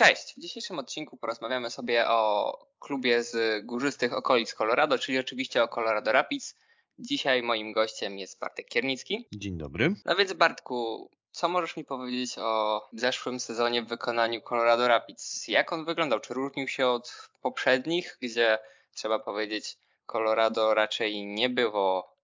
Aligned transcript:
Cześć! 0.00 0.34
W 0.36 0.40
dzisiejszym 0.40 0.78
odcinku 0.78 1.16
porozmawiamy 1.16 1.70
sobie 1.70 2.08
o 2.08 2.52
klubie 2.78 3.22
z 3.22 3.66
górzystych 3.66 4.12
okolic 4.12 4.54
Colorado, 4.54 4.98
czyli 4.98 5.18
oczywiście 5.18 5.62
o 5.62 5.68
Colorado 5.68 6.12
Rapids. 6.12 6.54
Dzisiaj 6.98 7.42
moim 7.42 7.72
gościem 7.72 8.18
jest 8.18 8.38
Bartek 8.38 8.68
Kiernicki. 8.68 9.28
Dzień 9.32 9.58
dobry. 9.58 9.94
No 10.04 10.16
więc 10.16 10.32
Bartku, 10.32 11.10
co 11.30 11.48
możesz 11.48 11.76
mi 11.76 11.84
powiedzieć 11.84 12.38
o 12.38 12.88
zeszłym 12.92 13.40
sezonie 13.40 13.82
w 13.82 13.88
wykonaniu 13.88 14.40
Colorado 14.40 14.88
Rapids? 14.88 15.48
Jak 15.48 15.72
on 15.72 15.84
wyglądał? 15.84 16.20
Czy 16.20 16.34
różnił 16.34 16.68
się 16.68 16.86
od 16.86 17.30
poprzednich, 17.42 18.18
gdzie 18.22 18.58
trzeba 18.94 19.18
powiedzieć 19.18 19.78
Colorado 20.06 20.74
raczej 20.74 21.26
nie 21.26 21.48
było 21.48 22.16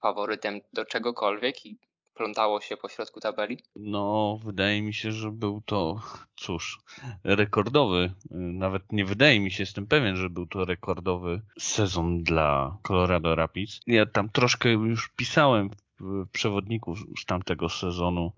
faworytem 0.00 0.60
do 0.72 0.84
czegokolwiek 0.84 1.66
i 1.66 1.78
plątało 2.16 2.60
się 2.60 2.76
po 2.76 2.88
środku 2.88 3.20
tabeli? 3.20 3.58
No, 3.76 4.38
wydaje 4.44 4.82
mi 4.82 4.94
się, 4.94 5.12
że 5.12 5.30
był 5.30 5.62
to, 5.66 6.00
cóż, 6.36 6.80
rekordowy, 7.24 8.12
nawet 8.30 8.92
nie 8.92 9.04
wydaje 9.04 9.40
mi 9.40 9.50
się, 9.50 9.62
jestem 9.62 9.86
pewien, 9.86 10.16
że 10.16 10.30
był 10.30 10.46
to 10.46 10.64
rekordowy 10.64 11.42
sezon 11.58 12.22
dla 12.22 12.78
Colorado 12.82 13.34
Rapids. 13.34 13.80
Ja 13.86 14.06
tam 14.06 14.28
troszkę 14.28 14.68
już 14.68 15.08
pisałem 15.16 15.70
w 16.00 16.28
przewodniku 16.28 16.96
z 16.96 17.24
tamtego 17.26 17.68
sezonu, 17.68 18.32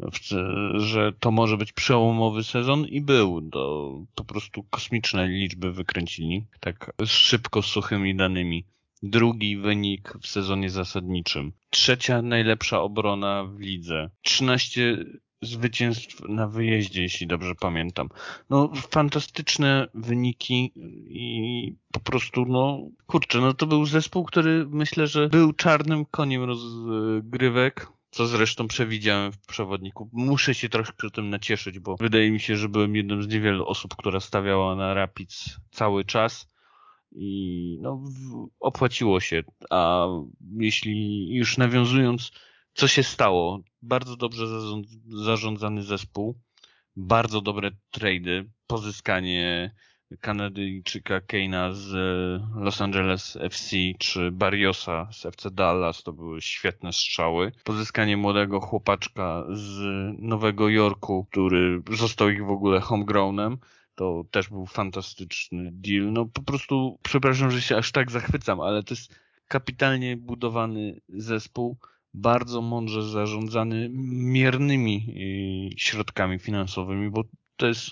że 0.75 1.12
to 1.20 1.31
może 1.31 1.56
być 1.56 1.73
przełomowy 1.73 2.45
sezon 2.45 2.87
i 2.87 3.01
był. 3.01 3.51
To 3.51 3.92
po 4.15 4.25
prostu 4.25 4.62
kosmiczne 4.62 5.29
liczby 5.29 5.73
wykręcili, 5.73 6.47
tak 6.61 6.92
szybko, 7.06 7.62
suchymi 7.62 8.17
danymi. 8.17 8.65
Drugi 9.02 9.57
wynik 9.57 10.12
w 10.23 10.27
sezonie 10.27 10.70
zasadniczym. 10.70 11.52
Trzecia 11.70 12.23
najlepsza 12.23 12.80
obrona 12.80 13.45
w 13.45 13.61
lidze. 13.61 14.11
13 14.23 15.05
zwycięstw 15.43 16.20
na 16.29 16.48
wyjeździe, 16.48 17.03
jeśli 17.03 17.27
dobrze 17.27 17.55
pamiętam. 17.55 18.09
No, 18.51 18.73
fantastyczne 18.91 19.89
wyniki 19.95 20.73
i 21.09 21.75
po 21.92 22.01
prostu, 22.01 22.45
no, 22.45 22.81
kurczę, 23.06 23.41
no 23.41 23.55
to 23.55 23.67
był 23.67 23.86
zespół, 23.86 24.25
który 24.25 24.67
myślę, 24.70 25.06
że 25.06 25.28
był 25.28 25.53
czarnym 25.53 26.05
koniem 26.05 26.45
rozgrywek. 26.45 27.86
Co 28.11 28.27
zresztą 28.27 28.69
przewidziałem 28.69 29.33
w 29.33 29.39
przewodniku. 29.39 30.11
Muszę 30.12 30.55
się 30.55 30.69
troszkę 30.69 31.11
tym 31.11 31.30
nacieszyć, 31.30 31.78
bo 31.78 31.97
wydaje 31.97 32.30
mi 32.30 32.41
się, 32.41 32.56
że 32.56 32.69
byłem 32.69 32.97
jedną 32.97 33.23
z 33.23 33.28
niewielu 33.28 33.67
osób, 33.67 33.97
która 33.97 34.20
stawiała 34.20 34.77
na 34.77 34.95
Rapids 34.95 35.56
cały 35.70 36.05
czas 36.05 36.48
i 37.12 37.78
no, 37.81 38.05
opłaciło 38.61 39.20
się. 39.20 39.42
A 39.70 40.06
jeśli 40.59 41.27
już 41.34 41.59
nawiązując, 41.59 42.31
co 42.75 42.89
się 42.89 43.03
stało? 43.03 43.61
Bardzo 43.83 44.17
dobrze 44.17 44.47
zarządzany 45.06 45.83
zespół, 45.83 46.41
bardzo 46.97 47.41
dobre 47.41 47.70
trady, 47.91 48.51
pozyskanie 48.67 49.75
Kanadyjczyka 50.20 51.20
Keina 51.20 51.73
z 51.73 51.92
Los 52.56 52.81
Angeles 52.81 53.36
FC 53.41 53.77
czy 53.98 54.31
Barriosa 54.31 55.09
z 55.12 55.27
FC 55.27 55.51
Dallas 55.51 56.03
to 56.03 56.12
były 56.12 56.42
świetne 56.42 56.92
strzały. 56.92 57.53
Pozyskanie 57.64 58.17
młodego 58.17 58.61
chłopaczka 58.61 59.45
z 59.53 59.81
Nowego 60.19 60.69
Jorku, 60.69 61.27
który 61.31 61.83
został 61.91 62.29
ich 62.29 62.45
w 62.45 62.51
ogóle 62.51 62.81
homegrownem 62.81 63.59
to 63.99 64.25
też 64.31 64.49
był 64.49 64.67
fantastyczny 64.67 65.71
deal. 65.73 66.13
No 66.13 66.27
po 66.27 66.43
prostu, 66.43 66.99
przepraszam, 67.03 67.51
że 67.51 67.63
się 67.63 67.77
aż 67.77 67.93
tak 67.93 68.11
zachwycam, 68.11 68.61
ale 68.61 68.83
to 68.83 68.95
jest 68.95 69.15
kapitalnie 69.49 70.17
budowany 70.17 71.01
zespół, 71.09 71.77
bardzo 72.15 72.63
mądrze 72.63 73.03
zarządzany 73.03 73.89
miernymi 73.93 75.15
y, 75.75 75.79
środkami 75.81 76.39
finansowymi, 76.39 77.11
bo 77.11 77.25
to 77.57 77.67
jest 77.67 77.91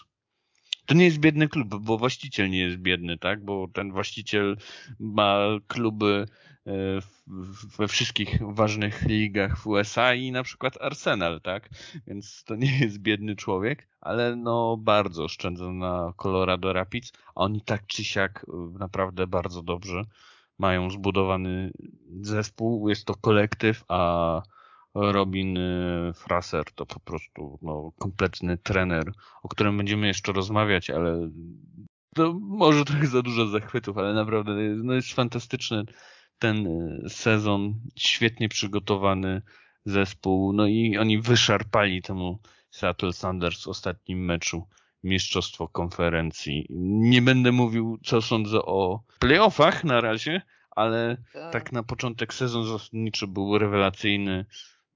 to 0.87 0.95
nie 0.95 1.05
jest 1.05 1.19
biedny 1.19 1.49
klub, 1.49 1.69
bo 1.81 1.99
właściciel 1.99 2.51
nie 2.51 2.59
jest 2.59 2.77
biedny, 2.77 3.19
tak? 3.19 3.45
Bo 3.45 3.69
ten 3.73 3.93
właściciel 3.93 4.57
ma 4.99 5.39
kluby 5.67 6.27
we 7.79 7.89
wszystkich 7.89 8.39
ważnych 8.55 9.03
ligach 9.03 9.59
w 9.59 9.67
USA 9.67 10.15
i 10.15 10.33
na 10.33 10.43
przykład 10.43 10.83
Arsenal, 10.83 11.41
tak? 11.41 11.69
Więc 12.07 12.45
to 12.45 12.57
nie 12.57 12.79
jest 12.83 12.99
biedny 12.99 13.37
człowiek, 13.37 13.89
ale 14.01 14.37
no 14.37 14.77
bardzo 14.77 15.25
oszczędza 15.25 15.73
na 15.73 16.13
Colorado 16.17 16.73
Rapids, 16.73 17.13
oni 17.35 17.61
tak 17.61 17.87
czy 17.87 18.05
siak 18.05 18.47
e, 18.49 18.79
naprawdę 18.79 19.27
bardzo 19.27 19.63
dobrze 19.63 20.05
mają 20.59 20.91
zbudowany 20.91 21.71
zespół, 22.21 22.89
jest 22.89 23.05
to 23.05 23.15
kolektyw, 23.15 23.85
a 23.89 24.43
Robin 24.95 25.57
y, 25.57 26.13
Fraser 26.15 26.65
to 26.75 26.87
po 26.87 27.01
prostu 27.01 27.59
no, 27.63 27.93
kompletny 27.99 28.59
trener, 28.59 29.13
o 29.43 29.49
którym 29.49 29.77
będziemy 29.77 30.07
jeszcze 30.07 30.33
rozmawiać, 30.33 30.91
ale 30.91 31.31
to 32.15 32.33
może 32.41 32.85
trochę 32.85 33.07
za 33.07 33.23
dużo 33.23 33.47
zachwytów, 33.47 33.99
ale 33.99 34.15
naprawdę 34.15 34.55
no, 34.55 34.95
jest 34.95 35.13
fantastyczny 35.13 35.85
ten 36.39 36.67
y, 36.67 37.11
sezon, 37.11 37.75
świetnie 37.97 38.49
przygotowany 38.49 39.43
zespół, 39.85 40.53
no 40.53 40.67
i 40.67 40.99
oni 40.99 41.21
wyszarpali 41.21 42.03
temu 42.03 42.39
Seattle 42.71 43.13
Sanders 43.13 43.65
w 43.65 43.69
ostatnim 43.69 44.25
meczu 44.25 44.67
mistrzostwo 45.05 45.69
konferencji. 45.69 46.67
Nie 47.01 47.23
będę 47.23 47.53
mówił, 47.53 47.99
co 48.05 48.23
sądzę 48.23 48.59
o 48.59 49.03
playoffach 49.19 49.85
na 49.85 50.01
razie, 50.01 50.43
ale 50.71 51.17
tak, 51.33 51.53
tak 51.53 51.73
na 51.73 51.83
początek 51.83 52.35
sezon 52.35 52.65
zasadniczy 52.65 53.27
był 53.27 53.59
rewelacyjny 53.59 54.47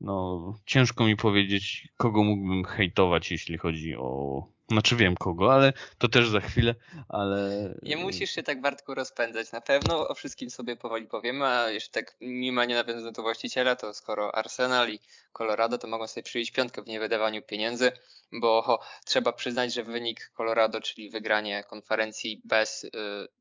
no, 0.01 0.55
ciężko 0.67 1.05
mi 1.05 1.17
powiedzieć, 1.17 1.89
kogo 1.97 2.25
mógłbym 2.25 2.65
hejtować, 2.65 3.31
jeśli 3.31 3.59
chodzi 3.59 3.97
o. 3.97 4.43
Znaczy 4.71 4.97
wiem 4.97 5.15
kogo, 5.17 5.55
ale 5.55 5.73
to 5.99 6.09
też 6.09 6.29
za 6.29 6.41
chwilę, 6.41 6.75
ale. 7.09 7.51
Nie 7.83 7.97
musisz 7.97 8.31
się 8.31 8.43
tak 8.43 8.61
Bartku 8.61 8.95
rozpędzać. 8.95 9.53
Na 9.53 9.61
pewno 9.61 10.09
o 10.09 10.15
wszystkim 10.15 10.51
sobie 10.51 10.77
powoli 10.77 11.07
powiemy, 11.07 11.47
a 11.47 11.71
jeszcze 11.71 11.93
tak 11.93 12.17
mimo 12.21 12.65
nie 12.65 12.75
nawiązując 12.75 13.17
do 13.17 13.23
właściciela, 13.23 13.77
to 13.77 13.95
skoro 13.95 14.35
Arsenal 14.35 14.91
i 14.91 14.99
Colorado, 15.33 15.79
to 15.79 15.89
mogą 15.89 16.07
sobie 16.07 16.25
przyjść 16.25 16.51
piątkę 16.51 16.83
w 16.83 16.87
niewydawaniu 16.87 17.43
pieniędzy, 17.43 17.93
bo 18.33 18.63
ho, 18.63 18.81
trzeba 19.05 19.33
przyznać, 19.33 19.75
że 19.75 19.85
wynik 19.85 20.33
Colorado, 20.37 20.81
czyli 20.81 21.11
wygranie 21.11 21.65
konferencji 21.65 22.43
bez 22.45 22.85
y, 22.85 22.91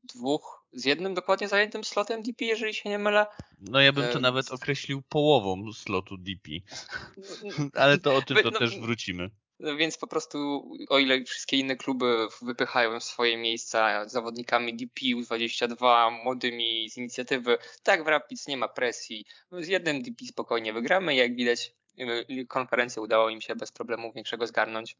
dwóch 0.04 0.64
z 0.72 0.84
jednym 0.84 1.14
dokładnie 1.14 1.48
zajętym 1.48 1.84
slotem 1.84 2.22
DP, 2.22 2.44
jeżeli 2.44 2.74
się 2.74 2.88
nie 2.88 2.98
mylę. 2.98 3.26
No 3.60 3.80
ja 3.80 3.92
bym 3.92 4.12
to 4.12 4.20
nawet 4.20 4.50
określił 4.50 5.02
połową 5.02 5.72
slotu 5.72 6.16
DP. 6.16 6.50
Ale 7.82 7.98
to 7.98 8.14
o 8.14 8.22
tym 8.22 8.36
to 8.36 8.50
no, 8.50 8.58
też 8.58 8.78
wrócimy. 8.78 9.30
No 9.60 9.76
więc 9.76 9.98
po 9.98 10.06
prostu, 10.06 10.70
o 10.88 10.98
ile 10.98 11.24
wszystkie 11.24 11.56
inne 11.56 11.76
kluby 11.76 12.28
wypychają 12.42 13.00
swoje 13.00 13.36
miejsca 13.36 14.08
zawodnikami 14.08 14.76
DP 14.76 15.00
U22, 15.00 16.10
młodymi 16.24 16.90
z 16.90 16.96
inicjatywy, 16.96 17.58
tak 17.82 18.04
w 18.04 18.06
Rapids 18.06 18.48
nie 18.48 18.56
ma 18.56 18.68
presji. 18.68 19.24
Z 19.52 19.68
jednym 19.68 20.02
DP 20.02 20.26
spokojnie 20.26 20.72
wygramy, 20.72 21.14
jak 21.14 21.36
widać 21.36 21.72
y, 22.30 22.46
konferencję 22.46 23.02
udało 23.02 23.30
im 23.30 23.40
się 23.40 23.56
bez 23.56 23.72
problemu 23.72 24.12
większego 24.12 24.46
zgarnąć. 24.46 24.96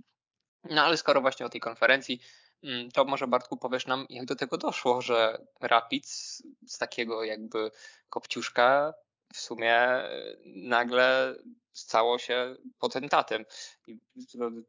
No 0.70 0.82
ale 0.82 0.96
skoro 0.96 1.20
właśnie 1.20 1.46
o 1.46 1.48
tej 1.48 1.60
konferencji, 1.60 2.20
Mm, 2.62 2.90
to 2.90 3.04
może 3.04 3.26
Bartku 3.26 3.56
powiesz 3.56 3.86
nam, 3.86 4.06
jak 4.10 4.24
do 4.24 4.36
tego 4.36 4.58
doszło, 4.58 5.02
że 5.02 5.38
Rapids 5.60 6.42
z 6.66 6.78
takiego 6.78 7.24
jakby 7.24 7.70
kopciuszka 8.08 8.94
w 9.32 9.36
sumie 9.36 9.74
e, 9.74 10.36
nagle 10.46 11.34
stało 11.72 12.18
się 12.18 12.56
potentatem 12.78 13.44
i 13.86 13.98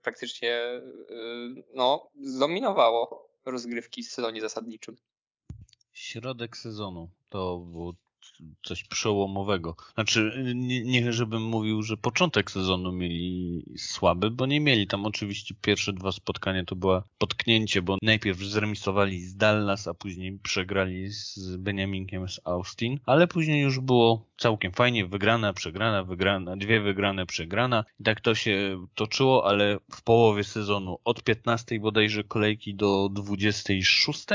praktycznie 0.01 0.53
e, 0.53 0.81
no, 1.73 2.09
zdominowało 2.22 3.29
rozgrywki 3.45 4.03
w 4.03 4.12
sezonie 4.12 4.41
zasadniczym. 4.41 4.95
Środek 5.94 6.57
sezonu 6.57 7.09
to 7.29 7.57
było 7.57 7.94
coś 8.63 8.83
przełomowego. 8.83 9.75
Znaczy, 9.93 10.43
nie, 10.55 10.83
nie 10.83 11.13
żebym 11.13 11.43
mówił, 11.43 11.83
że 11.83 11.97
początek 11.97 12.51
sezonu 12.51 12.91
mieli 12.91 13.63
słaby, 13.77 14.31
bo 14.31 14.45
nie 14.45 14.59
mieli. 14.59 14.87
Tam 14.87 15.05
oczywiście 15.05 15.55
pierwsze 15.61 15.93
dwa 15.93 16.11
spotkania 16.11 16.65
to 16.65 16.75
była 16.75 17.03
potknięcie, 17.17 17.81
bo 17.81 17.97
najpierw 18.01 18.39
zremisowali 18.39 19.19
z 19.19 19.35
Dallas, 19.35 19.87
a 19.87 19.93
później 19.93 20.39
przegrali 20.43 21.07
z 21.09 21.57
Beniaminkiem 21.57 22.29
z 22.29 22.39
Austin, 22.43 22.99
ale 23.05 23.28
później 23.28 23.61
już 23.61 23.79
było 23.79 24.25
całkiem 24.37 24.72
fajnie, 24.72 25.05
wygrana, 25.05 25.53
przegrana, 25.53 26.03
wygrana, 26.03 26.57
dwie 26.57 26.81
wygrane, 26.81 27.25
przegrana. 27.25 27.85
I 27.99 28.03
tak 28.03 28.22
to 28.22 28.35
się 28.35 28.85
toczyło, 28.95 29.47
ale 29.47 29.77
w 29.91 30.03
połowie 30.03 30.43
sezonu 30.43 30.97
od 31.03 31.23
15 31.23 31.79
bodajże 31.79 32.23
kolejki 32.23 32.75
do 32.75 33.09
26 33.11 34.27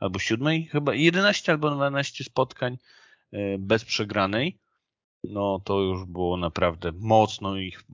albo 0.00 0.18
7 0.18 0.66
chyba 0.72 0.94
11 0.94 1.52
albo 1.52 1.70
12 1.70 2.24
spotkań 2.24 2.78
bez 3.58 3.84
przegranej, 3.84 4.58
no 5.24 5.60
to 5.64 5.80
już 5.80 6.04
było 6.04 6.36
naprawdę 6.36 6.92
mocno 6.98 7.56
ich, 7.56 7.84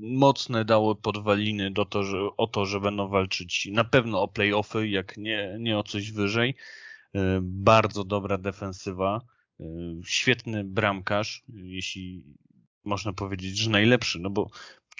mocne 0.00 0.64
dały 0.64 0.96
podwaliny 0.96 1.70
do 1.70 1.84
to, 1.84 2.04
że, 2.04 2.18
o 2.36 2.46
to, 2.46 2.66
że 2.66 2.80
będą 2.80 3.08
walczyć 3.08 3.68
na 3.72 3.84
pewno 3.84 4.22
o 4.22 4.28
playoffy, 4.28 4.88
jak 4.88 5.16
nie, 5.16 5.56
nie 5.60 5.78
o 5.78 5.82
coś 5.82 6.12
wyżej. 6.12 6.54
E, 7.14 7.40
bardzo 7.42 8.04
dobra 8.04 8.38
defensywa, 8.38 9.20
e, 9.60 9.64
świetny 10.04 10.64
bramkarz, 10.64 11.44
jeśli 11.48 12.22
można 12.84 13.12
powiedzieć, 13.12 13.58
że 13.58 13.70
najlepszy, 13.70 14.18
no 14.18 14.30
bo 14.30 14.50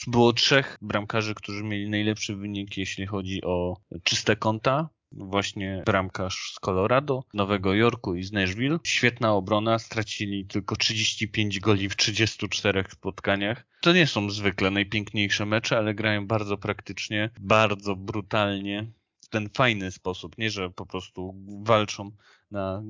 było 0.06 0.32
trzech 0.32 0.78
bramkarzy, 0.82 1.34
którzy 1.34 1.64
mieli 1.64 1.90
najlepszy 1.90 2.36
wynik, 2.36 2.76
jeśli 2.76 3.06
chodzi 3.06 3.42
o 3.44 3.76
czyste 4.02 4.36
konta. 4.36 4.88
Właśnie 5.14 5.82
bramkarz 5.86 6.52
z 6.54 6.60
Colorado, 6.60 7.24
Nowego 7.34 7.74
Jorku 7.74 8.14
i 8.14 8.24
z 8.24 8.32
Nashville. 8.32 8.78
Świetna 8.84 9.32
obrona, 9.32 9.78
stracili 9.78 10.46
tylko 10.46 10.76
35 10.76 11.60
goli 11.60 11.88
w 11.88 11.96
34 11.96 12.84
spotkaniach. 12.92 13.64
To 13.80 13.92
nie 13.92 14.06
są 14.06 14.30
zwykle 14.30 14.70
najpiękniejsze 14.70 15.46
mecze, 15.46 15.78
ale 15.78 15.94
grają 15.94 16.26
bardzo 16.26 16.56
praktycznie, 16.56 17.30
bardzo 17.40 17.96
brutalnie 17.96 18.86
ten 19.32 19.48
fajny 19.56 19.90
sposób, 19.90 20.38
nie 20.38 20.50
że 20.50 20.70
po 20.70 20.86
prostu 20.86 21.34
walczą 21.62 22.10
na 22.52 22.82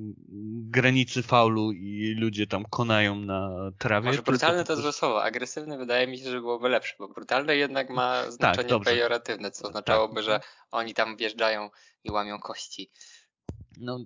granicy 0.70 1.22
faulu 1.22 1.72
i 1.72 2.14
ludzie 2.18 2.46
tam 2.46 2.64
konają 2.64 3.16
na 3.16 3.70
trawie. 3.78 4.06
Może 4.06 4.22
brutalne 4.22 4.64
to 4.64 4.76
złe 4.76 4.92
słowo, 4.92 5.22
agresywny 5.22 5.78
wydaje 5.78 6.06
mi 6.06 6.18
się, 6.18 6.30
że 6.30 6.40
byłoby 6.40 6.68
lepsze, 6.68 6.94
bo 6.98 7.08
brutalne 7.08 7.56
jednak 7.56 7.90
ma 7.90 8.22
tak, 8.22 8.32
znaczenie 8.32 8.68
tak, 8.68 8.82
pejoratywne, 8.82 9.50
co 9.50 9.68
oznaczałoby, 9.68 10.14
tak. 10.14 10.24
że 10.24 10.40
oni 10.70 10.94
tam 10.94 11.16
wjeżdżają 11.16 11.70
i 12.04 12.10
łamią 12.10 12.38
kości. 12.38 12.90
No, 13.76 14.00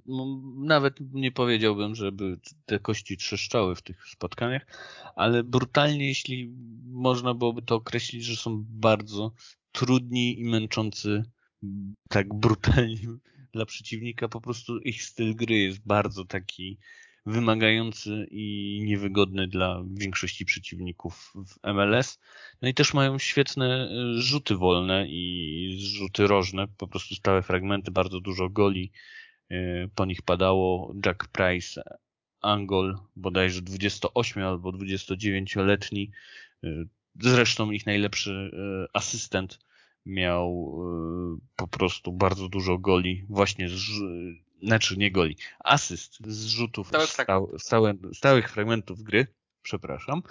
nawet 0.56 0.94
nie 1.12 1.32
powiedziałbym, 1.32 1.94
żeby 1.94 2.38
te 2.66 2.78
kości 2.78 3.16
trzeszczały 3.16 3.74
w 3.74 3.82
tych 3.82 4.08
spotkaniach, 4.08 4.66
ale 5.16 5.44
brutalnie, 5.44 6.08
jeśli 6.08 6.54
można 6.92 7.34
byłoby 7.34 7.62
to 7.62 7.74
określić, 7.74 8.24
że 8.24 8.36
są 8.36 8.64
bardzo 8.68 9.32
trudni 9.72 10.40
i 10.40 10.44
męczący 10.44 11.22
tak 12.08 12.34
brutalnie 12.34 12.96
dla 13.52 13.66
przeciwnika. 13.66 14.28
Po 14.28 14.40
prostu 14.40 14.78
ich 14.78 15.02
styl 15.02 15.34
gry 15.34 15.54
jest 15.54 15.86
bardzo 15.86 16.24
taki 16.24 16.78
wymagający 17.26 18.26
i 18.30 18.80
niewygodny 18.84 19.48
dla 19.48 19.82
większości 19.94 20.44
przeciwników 20.44 21.32
w 21.34 21.74
MLS. 21.74 22.20
No 22.62 22.68
i 22.68 22.74
też 22.74 22.94
mają 22.94 23.18
świetne 23.18 23.88
e, 23.90 24.20
rzuty 24.20 24.56
wolne 24.56 25.06
i 25.08 25.76
rzuty 25.80 26.26
rożne, 26.26 26.68
po 26.78 26.88
prostu 26.88 27.14
stałe 27.14 27.42
fragmenty, 27.42 27.90
bardzo 27.90 28.20
dużo 28.20 28.48
goli 28.48 28.92
e, 29.50 29.88
po 29.94 30.04
nich 30.04 30.22
padało. 30.22 30.94
Jack 31.06 31.28
Price, 31.28 31.82
Angol, 32.40 32.98
bodajże 33.16 33.62
28 33.62 34.42
albo 34.42 34.70
29-letni, 34.70 36.10
e, 36.64 36.68
zresztą 37.20 37.70
ich 37.70 37.86
najlepszy 37.86 38.50
asystent 38.92 39.58
miał 40.06 40.78
e, 41.36 41.46
po 41.56 41.68
prostu 41.68 42.12
bardzo 42.12 42.48
dużo 42.48 42.78
goli, 42.78 43.24
właśnie 43.28 43.68
z, 43.68 43.82
znaczy 44.62 44.96
nie 44.96 45.10
goli, 45.10 45.36
asyst 45.64 46.18
z 46.26 46.46
rzutów 46.46 46.88
stałych, 46.88 47.08
stał, 47.08 47.52
stałe, 47.58 47.94
stałych 48.12 48.50
fragmentów 48.50 49.02
gry, 49.02 49.26
przepraszam. 49.62 50.22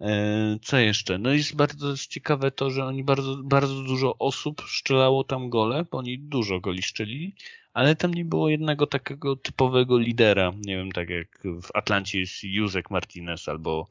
E, 0.00 0.58
co 0.62 0.78
jeszcze? 0.78 1.18
No 1.18 1.32
jest 1.32 1.56
bardzo 1.56 1.96
ciekawe 1.96 2.50
to, 2.50 2.70
że 2.70 2.84
oni 2.84 3.04
bardzo, 3.04 3.36
bardzo 3.44 3.82
dużo 3.82 4.18
osób 4.18 4.62
strzelało 4.68 5.24
tam 5.24 5.50
gole, 5.50 5.84
bo 5.90 5.98
oni 5.98 6.18
dużo 6.18 6.60
goli 6.60 6.82
szczelili, 6.82 7.34
ale 7.72 7.96
tam 7.96 8.14
nie 8.14 8.24
było 8.24 8.48
jednego 8.48 8.86
takiego 8.86 9.36
typowego 9.36 9.98
lidera. 9.98 10.52
Nie 10.66 10.76
wiem, 10.76 10.92
tak 10.92 11.10
jak 11.10 11.42
w 11.62 11.68
Atlancie 11.74 12.20
jest 12.20 12.44
Józek 12.44 12.90
Martinez 12.90 13.48
albo 13.48 13.88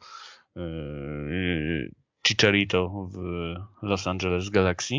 yy, 0.56 1.92
Chicharito 2.28 3.10
w 3.12 3.18
Los 3.82 4.08
Angeles 4.08 4.50
Galaxy. 4.50 4.96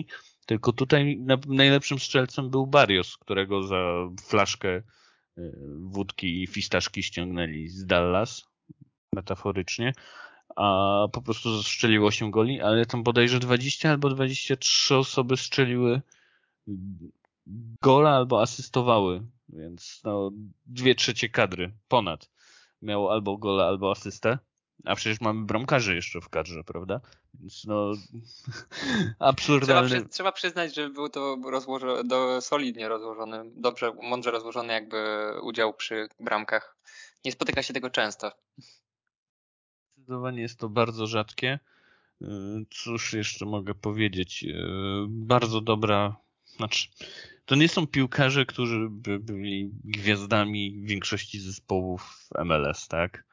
Tylko 0.46 0.72
tutaj 0.72 1.24
najlepszym 1.46 1.98
strzelcem 1.98 2.50
był 2.50 2.66
Barrios, 2.66 3.16
którego 3.16 3.62
za 3.62 4.08
flaszkę 4.22 4.68
e, 4.70 4.82
wódki 5.80 6.42
i 6.42 6.46
fistaszki 6.46 7.02
ściągnęli 7.02 7.68
z 7.68 7.86
Dallas, 7.86 8.44
metaforycznie, 9.12 9.92
a 10.56 11.06
po 11.12 11.22
prostu 11.22 11.62
strzelił 11.62 12.06
8 12.06 12.30
goli, 12.30 12.60
ale 12.60 12.86
tam 12.86 13.02
bodajże 13.02 13.38
20 13.38 13.90
albo 13.90 14.10
23 14.10 14.96
osoby 14.96 15.36
strzeliły 15.36 16.02
gola 17.82 18.10
albo 18.10 18.42
asystowały, 18.42 19.26
więc 19.48 20.00
no, 20.04 20.30
dwie 20.66 20.94
trzecie 20.94 21.28
kadry 21.28 21.72
ponad 21.88 22.30
miało 22.82 23.12
albo 23.12 23.38
gola, 23.38 23.66
albo 23.66 23.90
asystę. 23.90 24.38
A 24.84 24.94
przecież 24.94 25.20
mamy 25.20 25.44
bramkarzy 25.46 25.94
jeszcze 25.94 26.20
w 26.20 26.28
kadrze, 26.28 26.64
prawda? 26.64 27.00
Więc 27.34 27.64
no, 27.64 27.92
absurdalny. 29.18 29.88
Trzeba, 29.88 30.02
przy, 30.02 30.08
trzeba 30.08 30.32
przyznać, 30.32 30.74
że 30.74 30.90
był 30.90 31.08
to 31.08 31.36
do, 32.04 32.40
solidnie 32.40 32.88
rozłożony, 32.88 33.44
dobrze, 33.56 33.92
mądrze 34.02 34.30
rozłożony 34.30 34.72
jakby 34.72 35.30
udział 35.42 35.74
przy 35.74 36.08
bramkach. 36.20 36.76
Nie 37.24 37.32
spotyka 37.32 37.62
się 37.62 37.74
tego 37.74 37.90
często. 37.90 38.32
Zdecydowanie 39.96 40.42
jest 40.42 40.58
to 40.58 40.68
bardzo 40.68 41.06
rzadkie. 41.06 41.58
Y, 42.22 42.26
cóż 42.70 43.12
jeszcze 43.12 43.46
mogę 43.46 43.74
powiedzieć? 43.74 44.44
Y, 44.44 44.54
bardzo 45.08 45.60
dobra, 45.60 46.16
znaczy, 46.56 46.88
to 47.44 47.54
nie 47.54 47.68
są 47.68 47.86
piłkarze, 47.86 48.46
którzy 48.46 48.88
by 48.90 49.18
byli 49.18 49.70
gwiazdami 49.84 50.82
większości 50.84 51.40
zespołów 51.40 52.28
MLS, 52.44 52.88
tak? 52.88 53.24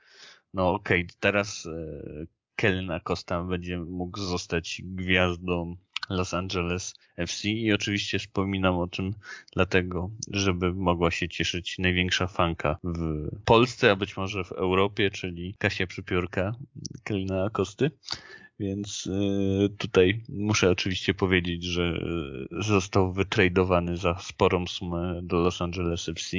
No 0.53 0.73
okej, 0.73 1.01
okay, 1.01 1.15
teraz 1.19 1.65
e, 1.65 2.25
Kellen 2.55 2.91
Acosta 2.91 3.43
będzie 3.43 3.79
mógł 3.79 4.19
zostać 4.19 4.81
gwiazdą 4.85 5.75
Los 6.09 6.33
Angeles 6.33 6.95
FC 7.17 7.49
i 7.49 7.73
oczywiście 7.73 8.19
wspominam 8.19 8.77
o 8.77 8.87
tym 8.87 9.13
dlatego, 9.53 10.09
żeby 10.31 10.73
mogła 10.73 11.11
się 11.11 11.29
cieszyć 11.29 11.77
największa 11.79 12.27
fanka 12.27 12.77
w 12.83 13.27
Polsce, 13.45 13.91
a 13.91 13.95
być 13.95 14.17
może 14.17 14.43
w 14.43 14.51
Europie, 14.51 15.11
czyli 15.11 15.55
Kasia 15.57 15.87
Przypiórka 15.87 16.55
Kelina 17.03 17.43
Akosty. 17.43 17.91
Więc 18.59 19.07
e, 19.07 19.69
tutaj 19.69 20.23
muszę 20.29 20.69
oczywiście 20.69 21.13
powiedzieć, 21.13 21.63
że 21.63 21.99
został 22.51 23.13
wytradowany 23.13 23.97
za 23.97 24.17
sporą 24.19 24.67
sumę 24.67 25.19
do 25.23 25.39
Los 25.39 25.61
Angeles 25.61 26.09
FC. 26.09 26.37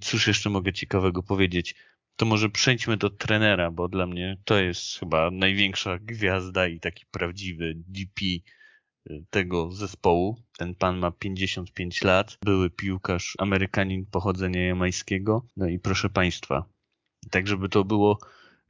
Cóż 0.00 0.26
jeszcze 0.26 0.50
mogę 0.50 0.72
ciekawego 0.72 1.22
powiedzieć? 1.22 1.74
To 2.20 2.26
może 2.26 2.50
przejdźmy 2.50 2.96
do 2.96 3.10
trenera, 3.10 3.70
bo 3.70 3.88
dla 3.88 4.06
mnie 4.06 4.36
to 4.44 4.58
jest 4.58 4.98
chyba 4.98 5.30
największa 5.30 5.98
gwiazda 5.98 6.68
i 6.68 6.80
taki 6.80 7.04
prawdziwy 7.10 7.74
DP 7.76 8.24
y, 8.24 9.24
tego 9.30 9.72
zespołu. 9.72 10.42
Ten 10.58 10.74
pan 10.74 10.98
ma 10.98 11.10
55 11.10 12.04
lat, 12.04 12.38
były 12.44 12.70
piłkarz, 12.70 13.34
Amerykanin 13.38 14.06
pochodzenia 14.06 14.66
jamańskiego. 14.66 15.46
No 15.56 15.68
i 15.68 15.78
proszę 15.78 16.10
Państwa, 16.10 16.64
tak 17.30 17.48
żeby 17.48 17.68
to 17.68 17.84
było 17.84 18.18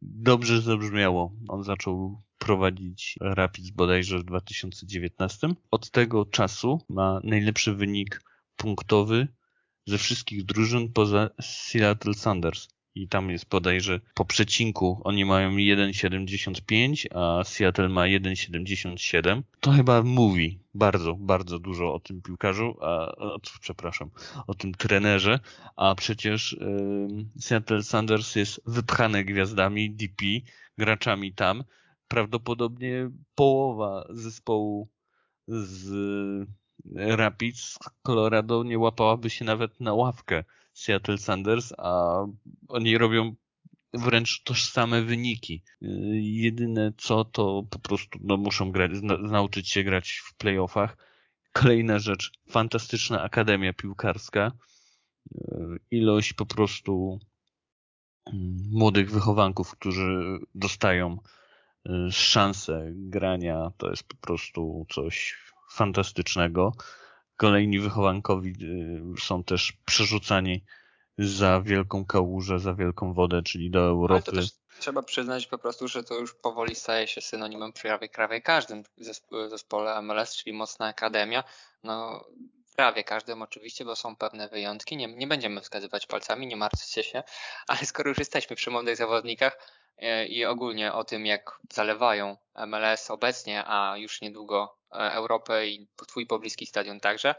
dobrze 0.02 0.62
zabrzmiało, 0.62 1.32
on 1.48 1.62
zaczął 1.62 2.22
prowadzić 2.38 3.18
Rapids 3.20 3.70
bodajże 3.70 4.18
w 4.18 4.24
2019. 4.24 5.48
Od 5.70 5.90
tego 5.90 6.26
czasu 6.26 6.80
ma 6.88 7.20
najlepszy 7.24 7.74
wynik 7.74 8.22
punktowy 8.56 9.28
ze 9.86 9.98
wszystkich 9.98 10.44
drużyn 10.44 10.92
poza 10.92 11.30
Seattle 11.40 12.14
Sanders 12.14 12.68
i 12.94 13.08
tam 13.08 13.30
jest 13.30 13.48
bodajże 13.48 14.00
po 14.14 14.24
przecinku 14.24 15.00
oni 15.04 15.24
mają 15.24 15.50
1,75, 15.50 17.06
a 17.14 17.44
Seattle 17.44 17.88
ma 17.88 18.02
1,77. 18.02 19.42
To 19.60 19.70
chyba 19.70 20.02
mówi 20.02 20.58
bardzo, 20.74 21.14
bardzo 21.14 21.58
dużo 21.58 21.94
o 21.94 22.00
tym 22.00 22.22
piłkarzu, 22.22 22.76
a, 22.80 23.06
a 23.06 23.38
przepraszam, 23.60 24.10
o 24.46 24.54
tym 24.54 24.74
trenerze, 24.74 25.40
a 25.76 25.94
przecież 25.94 26.52
y, 26.52 27.40
Seattle 27.40 27.82
Sanders 27.82 28.36
jest 28.36 28.60
wypchany 28.66 29.24
gwiazdami 29.24 29.90
DP, 29.90 30.24
graczami 30.78 31.34
tam. 31.34 31.64
Prawdopodobnie 32.08 33.10
połowa 33.34 34.06
zespołu 34.10 34.88
z 35.48 35.90
Rapids 36.94 37.78
Colorado 38.02 38.62
nie 38.62 38.78
łapałaby 38.78 39.30
się 39.30 39.44
nawet 39.44 39.80
na 39.80 39.94
ławkę 39.94 40.44
Seattle 40.80 41.18
Sanders, 41.18 41.72
a 41.78 42.24
oni 42.68 42.98
robią 42.98 43.34
wręcz 43.94 44.42
tożsame 44.42 45.02
wyniki. 45.02 45.62
Jedyne 46.20 46.92
co 46.96 47.24
to 47.24 47.62
po 47.70 47.78
prostu 47.78 48.18
no, 48.22 48.36
muszą 48.36 48.72
grać, 48.72 48.90
nauczyć 49.20 49.70
się 49.70 49.84
grać 49.84 50.22
w 50.24 50.34
playoffach. 50.34 50.96
Kolejna 51.52 51.98
rzecz, 51.98 52.32
fantastyczna 52.50 53.22
akademia 53.22 53.72
piłkarska. 53.72 54.52
Ilość 55.90 56.32
po 56.32 56.46
prostu 56.46 57.18
mm, 58.26 58.56
młodych 58.72 59.10
wychowanków, 59.10 59.70
którzy 59.70 60.38
dostają 60.54 61.16
y, 61.86 62.12
szansę 62.12 62.90
grania, 62.94 63.70
to 63.76 63.90
jest 63.90 64.04
po 64.04 64.16
prostu 64.16 64.86
coś 64.90 65.36
fantastycznego 65.72 66.72
kolejni 67.40 67.80
wychowankowi 67.80 68.54
y, 69.18 69.20
są 69.20 69.44
też 69.44 69.72
przerzucani 69.86 70.64
za 71.18 71.60
wielką 71.60 72.04
kałużę, 72.04 72.58
za 72.58 72.74
wielką 72.74 73.12
wodę, 73.14 73.42
czyli 73.42 73.70
do 73.70 73.80
Europy. 73.80 74.14
Ale 74.14 74.22
to 74.22 74.32
też 74.32 74.50
trzeba 74.78 75.02
przyznać 75.02 75.46
po 75.46 75.58
prostu, 75.58 75.88
że 75.88 76.04
to 76.04 76.14
już 76.14 76.34
powoli 76.34 76.74
staje 76.74 77.06
się 77.06 77.20
synonimem 77.20 77.72
prawie, 77.72 78.08
prawie 78.08 78.40
każdym 78.40 78.82
zespole 79.48 80.02
MLS, 80.02 80.36
czyli 80.36 80.56
mocna 80.56 80.86
akademia. 80.86 81.44
No, 81.84 82.24
prawie 82.76 83.04
każdym 83.04 83.42
oczywiście, 83.42 83.84
bo 83.84 83.96
są 83.96 84.16
pewne 84.16 84.48
wyjątki. 84.48 84.96
Nie, 84.96 85.16
nie 85.16 85.26
będziemy 85.26 85.60
wskazywać 85.60 86.06
palcami, 86.06 86.46
nie 86.46 86.56
martwcie 86.56 87.02
się, 87.02 87.22
ale 87.68 87.78
skoro 87.80 88.08
już 88.08 88.18
jesteśmy 88.18 88.56
przy 88.56 88.70
młodych 88.70 88.96
zawodnikach, 88.96 89.79
i 90.28 90.44
ogólnie 90.44 90.92
o 90.92 91.04
tym, 91.04 91.26
jak 91.26 91.60
zalewają 91.72 92.36
MLS 92.66 93.10
obecnie, 93.10 93.64
a 93.66 93.96
już 93.96 94.20
niedługo 94.20 94.76
e, 94.92 95.12
Europę 95.12 95.68
i 95.68 95.86
twój 96.08 96.26
pobliski 96.26 96.66
stadion 96.66 97.00
także. 97.00 97.34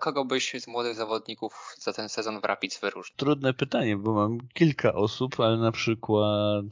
Kogo 0.00 0.24
byś 0.24 0.52
z 0.58 0.66
młodych 0.66 0.94
zawodników 0.94 1.74
za 1.78 1.92
ten 1.92 2.08
sezon 2.08 2.40
w 2.40 2.44
Rapids 2.44 2.80
wyróżnił? 2.80 3.16
Trudne 3.16 3.54
pytanie, 3.54 3.96
bo 3.96 4.12
mam 4.14 4.38
kilka 4.54 4.92
osób, 4.92 5.40
ale 5.40 5.56
na 5.56 5.72
przykład 5.72 6.64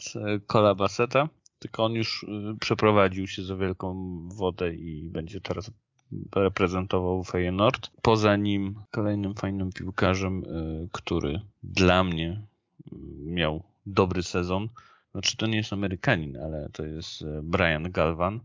Kola 0.47 0.75
Baseta, 0.75 1.29
tylko 1.59 1.85
on 1.85 1.93
już 1.93 2.27
przeprowadził 2.61 3.27
się 3.27 3.43
za 3.43 3.57
wielką 3.57 4.19
wodę 4.29 4.75
i 4.75 5.09
będzie 5.11 5.41
teraz 5.41 5.71
reprezentował 6.37 7.25
Feyenoord. 7.25 7.91
Poza 8.03 8.37
nim 8.37 8.75
kolejnym 8.91 9.35
fajnym 9.35 9.73
piłkarzem, 9.73 10.45
y, 10.45 10.89
który 10.93 11.41
dla 11.63 12.05
mnie 12.05 12.43
y, 12.87 12.97
miał 13.25 13.63
dobry 13.87 14.23
sezon. 14.23 14.69
Znaczy 15.13 15.37
to 15.37 15.47
nie 15.47 15.57
jest 15.57 15.73
Amerykanin, 15.73 16.37
ale 16.37 16.69
to 16.73 16.85
jest 16.85 17.23
y, 17.23 17.41
Brian 17.43 17.91
Galvan. 17.91 18.41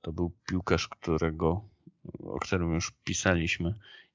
To 0.00 0.12
był 0.12 0.32
piłkarz, 0.48 0.88
którego, 0.88 1.64
o 2.18 2.38
którym 2.40 2.74
już 2.74 2.92
pisaliśmy 3.04 3.74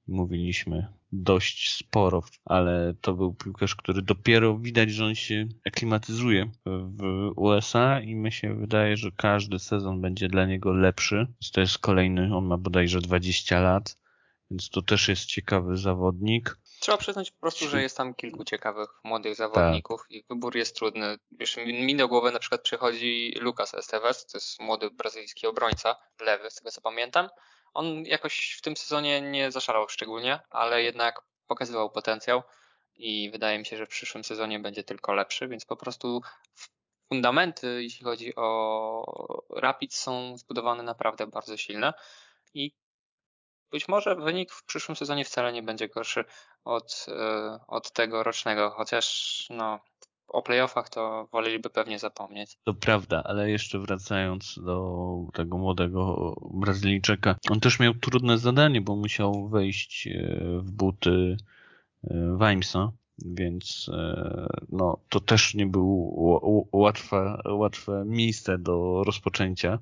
mówiliśmy 0.10 0.88
dość 1.12 1.74
sporo, 1.74 2.24
ale 2.46 2.94
to 3.02 3.14
był 3.14 3.34
piłkarz, 3.34 3.76
który 3.76 4.02
dopiero 4.02 4.58
widać, 4.58 4.92
że 4.92 5.06
on 5.06 5.16
się 5.16 5.48
aklimatyzuje 5.68 6.52
w 6.66 7.32
USA 7.36 8.00
i 8.00 8.16
mi 8.16 8.32
się 8.32 8.56
wydaje, 8.56 8.98
że 8.98 9.12
każdy 9.12 9.60
sezon 9.60 10.02
będzie 10.02 10.28
dla 10.28 10.46
niego 10.46 10.74
lepszy. 10.74 11.28
To 11.54 11.62
jest 11.62 11.78
kolejny, 11.78 12.36
on 12.36 12.46
ma 12.46 12.58
bodajże 12.58 13.02
20 13.02 13.60
lat, 13.60 13.98
więc 14.52 14.70
to 14.70 14.82
też 14.82 15.08
jest 15.08 15.26
ciekawy 15.26 15.78
zawodnik. 15.78 16.58
Trzeba 16.80 16.98
przyznać 16.98 17.32
po 17.32 17.40
prostu, 17.40 17.68
że 17.68 17.82
jest 17.82 17.98
tam 17.98 18.14
kilku 18.14 18.44
ciekawych 18.44 18.90
młodych 19.04 19.36
zawodników 19.36 20.02
tak. 20.02 20.12
i 20.12 20.24
wybór 20.30 20.56
jest 20.56 20.76
trudny. 20.76 21.18
Wiesz, 21.32 21.58
mi 21.58 21.96
do 21.96 22.08
głowy 22.08 22.32
na 22.32 22.40
przykład 22.40 22.62
przychodzi 22.62 23.38
Lucas 23.42 23.74
Esteves, 23.74 24.26
to 24.26 24.38
jest 24.38 24.60
młody 24.60 24.92
brazylijski 24.92 25.48
obrońca, 25.48 25.96
lewy, 26.20 26.50
z 26.50 26.56
tego 26.56 26.72
co 26.72 26.82
pamiętam. 26.82 27.30
On 27.74 28.06
jakoś 28.06 28.56
w 28.58 28.62
tym 28.62 28.78
sezonie 28.78 29.22
nie 29.22 29.52
zaszalał 29.52 29.90
szczególnie, 29.90 30.40
ale 30.50 30.84
jednak 30.84 31.22
pokazywał 31.48 31.90
potencjał 31.90 32.44
i 32.96 33.30
wydaje 33.32 33.60
mi 33.60 33.66
się, 33.66 33.78
że 33.78 33.86
w 33.86 33.90
przyszłym 33.90 34.24
sezonie 34.24 34.60
będzie 34.60 34.84
tylko 34.84 35.14
lepszy, 35.14 35.48
więc 35.48 35.66
po 35.66 35.76
prostu 35.76 36.22
fundamenty, 37.10 37.84
jeśli 37.84 38.04
chodzi 38.04 38.36
o 38.36 39.46
Rapid, 39.56 39.94
są 39.94 40.38
zbudowane 40.38 40.84
naprawdę 40.84 41.28
bardzo 41.28 41.58
silne 41.58 41.94
i 42.54 42.76
być 43.72 43.88
może 43.88 44.16
wynik 44.16 44.52
w 44.52 44.66
przyszłym 44.66 44.96
sezonie 44.96 45.26
wcale 45.26 45.54
nie 45.54 45.64
będzie 45.64 45.88
gorszy 45.88 46.26
od, 46.64 47.06
e, 47.08 47.60
od 47.68 47.92
tego 47.92 48.24
rocznego, 48.24 48.70
chociaż 48.70 49.46
no, 49.50 49.80
o 50.28 50.42
playoffach 50.42 50.90
to 50.90 51.28
woleliby 51.32 51.70
pewnie 51.70 52.00
zapomnieć. 52.00 52.58
To 52.64 52.74
prawda, 52.74 53.24
ale 53.26 53.52
jeszcze 53.52 53.80
wracając 53.80 54.60
do 54.66 55.10
tego 55.34 55.58
młodego 55.58 56.34
Brazylijczyka, 56.54 57.36
on 57.50 57.60
też 57.60 57.80
miał 57.80 57.94
trudne 57.94 58.38
zadanie, 58.38 58.82
bo 58.82 58.96
musiał 58.96 59.50
wejść 59.50 60.08
e, 60.08 60.12
w 60.60 60.72
buty 60.72 61.38
Weimsa, 62.40 62.92
więc 63.26 63.90
e, 63.94 64.48
no, 64.70 64.98
to 65.10 65.20
też 65.20 65.56
nie 65.56 65.66
było 65.66 66.68
łatwe, 66.72 67.42
łatwe 67.46 68.04
miejsce 68.06 68.58
do 68.58 69.04
rozpoczęcia 69.04 69.80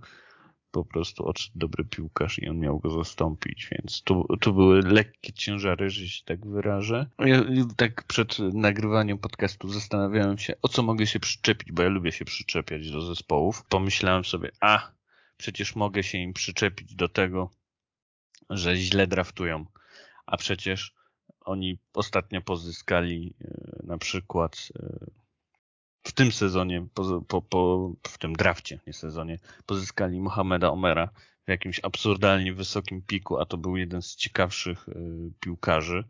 po 0.72 0.86
prostu 0.86 1.26
odszedł 1.26 1.60
dobry 1.60 1.86
piłkarz 1.86 2.40
i 2.40 2.50
on 2.50 2.60
miał 2.60 2.80
go 2.80 2.90
zastąpić, 2.90 3.70
więc 3.72 4.02
tu, 4.04 4.26
tu 4.42 4.54
były 4.54 4.82
lekkie 4.82 5.34
ciężary, 5.34 5.90
że 5.90 6.08
się 6.08 6.24
tak 6.26 6.48
wyrażę. 6.48 7.10
Ja 7.20 7.44
tak 7.78 8.04
przed 8.04 8.40
nagrywaniem 8.40 9.18
podcastu 9.18 9.70
zastanawiałem 9.70 10.38
się, 10.38 10.54
o 10.62 10.68
co 10.68 10.84
mogę 10.84 11.08
się 11.08 11.20
przyczepić, 11.20 11.72
bo 11.72 11.84
ja 11.84 11.90
lubię 11.90 12.12
się 12.12 12.26
przyczepiać 12.26 12.92
do 12.92 13.02
zespołów. 13.02 13.64
Pomyślałem 13.70 14.26
sobie, 14.26 14.52
a, 14.62 14.92
przecież 15.38 15.76
mogę 15.76 16.04
się 16.04 16.18
im 16.18 16.34
przyczepić 16.34 16.96
do 16.96 17.10
tego, 17.10 17.52
że 18.50 18.76
źle 18.76 19.08
draftują, 19.08 19.66
a 20.26 20.38
przecież 20.38 20.94
oni 21.42 21.80
ostatnio 21.94 22.42
pozyskali 22.42 23.36
e, 23.42 23.80
na 23.84 23.98
przykład 23.98 24.68
e, 24.80 25.06
w 26.08 26.12
tym 26.14 26.32
sezonie, 26.32 26.88
po, 26.94 27.22
po, 27.22 27.42
po, 27.42 27.92
w 28.08 28.18
tym 28.18 28.34
drafcie, 28.34 28.80
nie 28.88 28.94
sezonie, 28.94 29.40
pozyskali 29.66 30.22
Mohameda 30.22 30.72
Omera 30.72 31.10
w 31.46 31.50
jakimś 31.50 31.80
absurdalnie 31.84 32.54
wysokim 32.54 33.02
piku, 33.02 33.40
a 33.40 33.46
to 33.46 33.58
był 33.58 33.78
jeden 33.78 34.02
z 34.02 34.16
ciekawszych 34.16 34.90
y, 34.90 34.94
piłkarzy. 35.40 36.04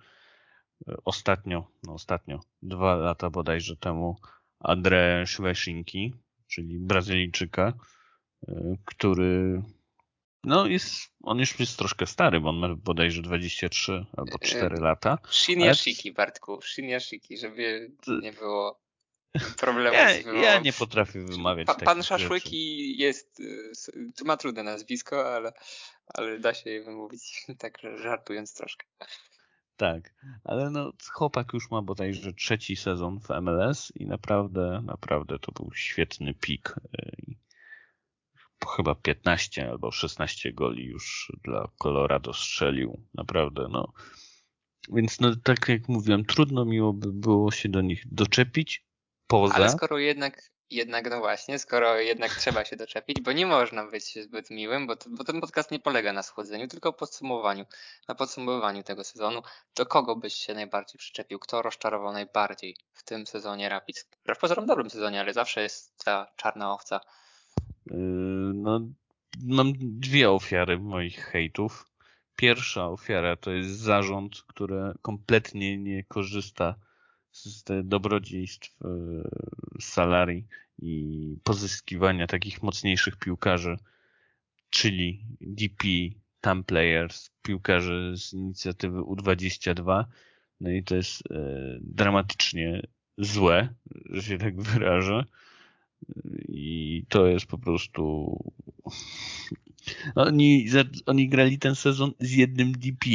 Y, 0.90 0.96
ostatnio, 1.06 1.68
no 1.84 1.94
ostatnio, 1.94 2.40
dwa 2.62 2.96
lata 2.96 3.30
bodajże 3.30 3.76
temu, 3.76 4.16
Andre 4.60 5.24
Szweszinki, 5.28 6.14
czyli 6.48 6.80
Brazylijczyka, 6.80 7.74
y, 8.50 8.78
który 8.86 9.62
no 10.44 10.66
jest, 10.68 11.12
on 11.24 11.40
już 11.40 11.60
jest 11.60 11.78
troszkę 11.78 12.06
stary, 12.06 12.40
bo 12.40 12.50
on 12.50 12.58
ma 12.58 12.76
bodajże 12.76 13.22
23 13.22 14.06
albo 14.18 14.40
4 14.40 14.80
lata. 14.80 15.18
Shiniashiki, 15.30 16.10
ale... 16.10 16.16
Bartku, 16.16 16.62
Shiniashiki, 16.62 17.38
żeby 17.38 17.92
nie 18.22 18.34
było 18.34 18.87
problemu 19.58 19.96
ja, 19.96 20.12
ja 20.42 20.60
nie 20.60 20.74
potrafię 20.74 21.24
wymawiać. 21.24 21.68
Pa, 21.68 21.76
pan 21.76 22.04
Szaszłyki 22.04 22.92
rzeczy. 22.92 23.02
jest, 23.04 23.40
y, 23.40 24.26
ma 24.26 24.38
trudne 24.38 24.64
nazwisko, 24.64 25.36
ale, 25.36 25.54
ale 26.08 26.40
da 26.40 26.54
się 26.54 26.70
je 26.70 26.84
wymówić, 26.84 27.46
tak 27.60 27.78
żartując 27.96 28.54
troszkę. 28.54 28.86
Tak, 29.78 30.14
ale 30.44 30.70
no 30.70 30.94
chłopak 31.12 31.54
już 31.54 31.72
ma 31.72 31.82
bodajże 31.82 32.34
trzeci 32.34 32.76
sezon 32.76 33.20
w 33.20 33.30
MLS 33.42 33.92
i 33.96 34.06
naprawdę, 34.06 34.82
naprawdę 34.86 35.40
to 35.40 35.52
był 35.52 35.72
świetny 35.74 36.34
pik. 36.34 36.76
Y, 37.00 37.36
chyba 38.76 38.96
15 38.96 39.70
albo 39.70 39.92
16 39.92 40.54
goli 40.54 40.86
już 40.86 41.32
dla 41.44 41.68
Colorado 41.78 42.34
strzelił. 42.34 43.02
Naprawdę, 43.14 43.68
no. 43.72 43.94
Więc 44.94 45.20
no, 45.20 45.36
tak 45.44 45.70
jak 45.70 45.90
mówiłem, 45.90 46.26
trudno 46.26 46.66
miło 46.66 46.94
by 46.94 47.14
było 47.14 47.52
się 47.52 47.70
do 47.70 47.82
nich 47.82 48.04
doczepić, 48.06 48.87
poza... 49.28 49.54
Ale 49.54 49.70
skoro 49.70 49.98
jednak, 49.98 50.42
jednak 50.70 51.10
no 51.10 51.20
właśnie, 51.20 51.60
skoro 51.60 52.00
jednak 52.00 52.36
trzeba 52.36 52.66
się 52.66 52.76
doczepić, 52.76 53.22
bo 53.22 53.32
nie 53.32 53.46
można 53.46 53.88
być 53.92 54.24
zbyt 54.24 54.50
miłym, 54.50 54.88
bo, 54.88 54.96
to, 54.96 55.10
bo 55.10 55.24
ten 55.24 55.42
podcast 55.42 55.72
nie 55.72 55.80
polega 55.80 56.14
na 56.14 56.24
schłodzeniu, 56.24 56.68
tylko 56.68 56.94
podsumowaniu, 56.94 57.66
na 58.08 58.16
podsumowaniu 58.16 58.84
tego 58.84 59.04
sezonu, 59.04 59.42
to 59.74 59.86
kogo 59.86 60.16
byś 60.16 60.34
się 60.34 60.54
najbardziej 60.54 61.00
przyczepił? 61.00 61.40
Kto 61.40 61.62
rozczarował 61.62 62.14
najbardziej 62.14 62.76
w 62.94 63.04
tym 63.04 63.28
sezonie 63.28 63.70
Rapids? 63.70 64.10
W 64.36 64.40
pozorom 64.40 64.66
dobrym 64.66 64.90
sezonie, 64.90 65.20
ale 65.20 65.34
zawsze 65.34 65.62
jest 65.62 66.04
ta 66.06 66.28
czarna 66.36 66.74
owca. 66.74 67.00
Yy, 67.86 67.98
no, 68.54 68.80
mam 69.44 69.74
dwie 69.78 70.32
ofiary 70.32 70.80
moich 70.80 71.26
hejtów. 71.26 71.86
Pierwsza 72.36 72.88
ofiara 72.88 73.36
to 73.36 73.52
jest 73.52 73.70
zarząd, 73.70 74.42
który 74.48 74.94
kompletnie 75.02 75.78
nie 75.78 76.04
korzysta 76.04 76.76
z 77.44 77.64
dobrodziejstw 77.84 78.70
e, 78.82 78.88
salarii 79.82 80.48
i 80.80 81.38
pozyskiwania 81.44 82.28
takich 82.28 82.64
mocniejszych 82.64 83.16
piłkarzy, 83.16 83.78
czyli 84.70 85.26
DP, 85.42 85.88
Tam 86.42 86.64
Players, 86.64 87.30
piłkarzy 87.42 88.14
z 88.18 88.34
inicjatywy 88.34 89.00
U22. 89.00 90.06
No 90.62 90.70
i 90.72 90.84
to 90.84 90.96
jest 90.96 91.32
e, 91.32 91.36
dramatycznie 91.82 92.82
złe, 93.18 93.70
że 94.10 94.22
się 94.22 94.38
tak 94.38 94.62
wyrażę. 94.72 95.26
I 96.48 97.04
to 97.10 97.28
jest 97.28 97.46
po 97.46 97.58
prostu. 97.58 98.36
Oni, 100.16 100.68
oni 101.06 101.30
grali 101.30 101.60
ten 101.60 101.76
sezon 101.76 102.12
z 102.20 102.32
jednym 102.32 102.72
DP. 102.72 103.10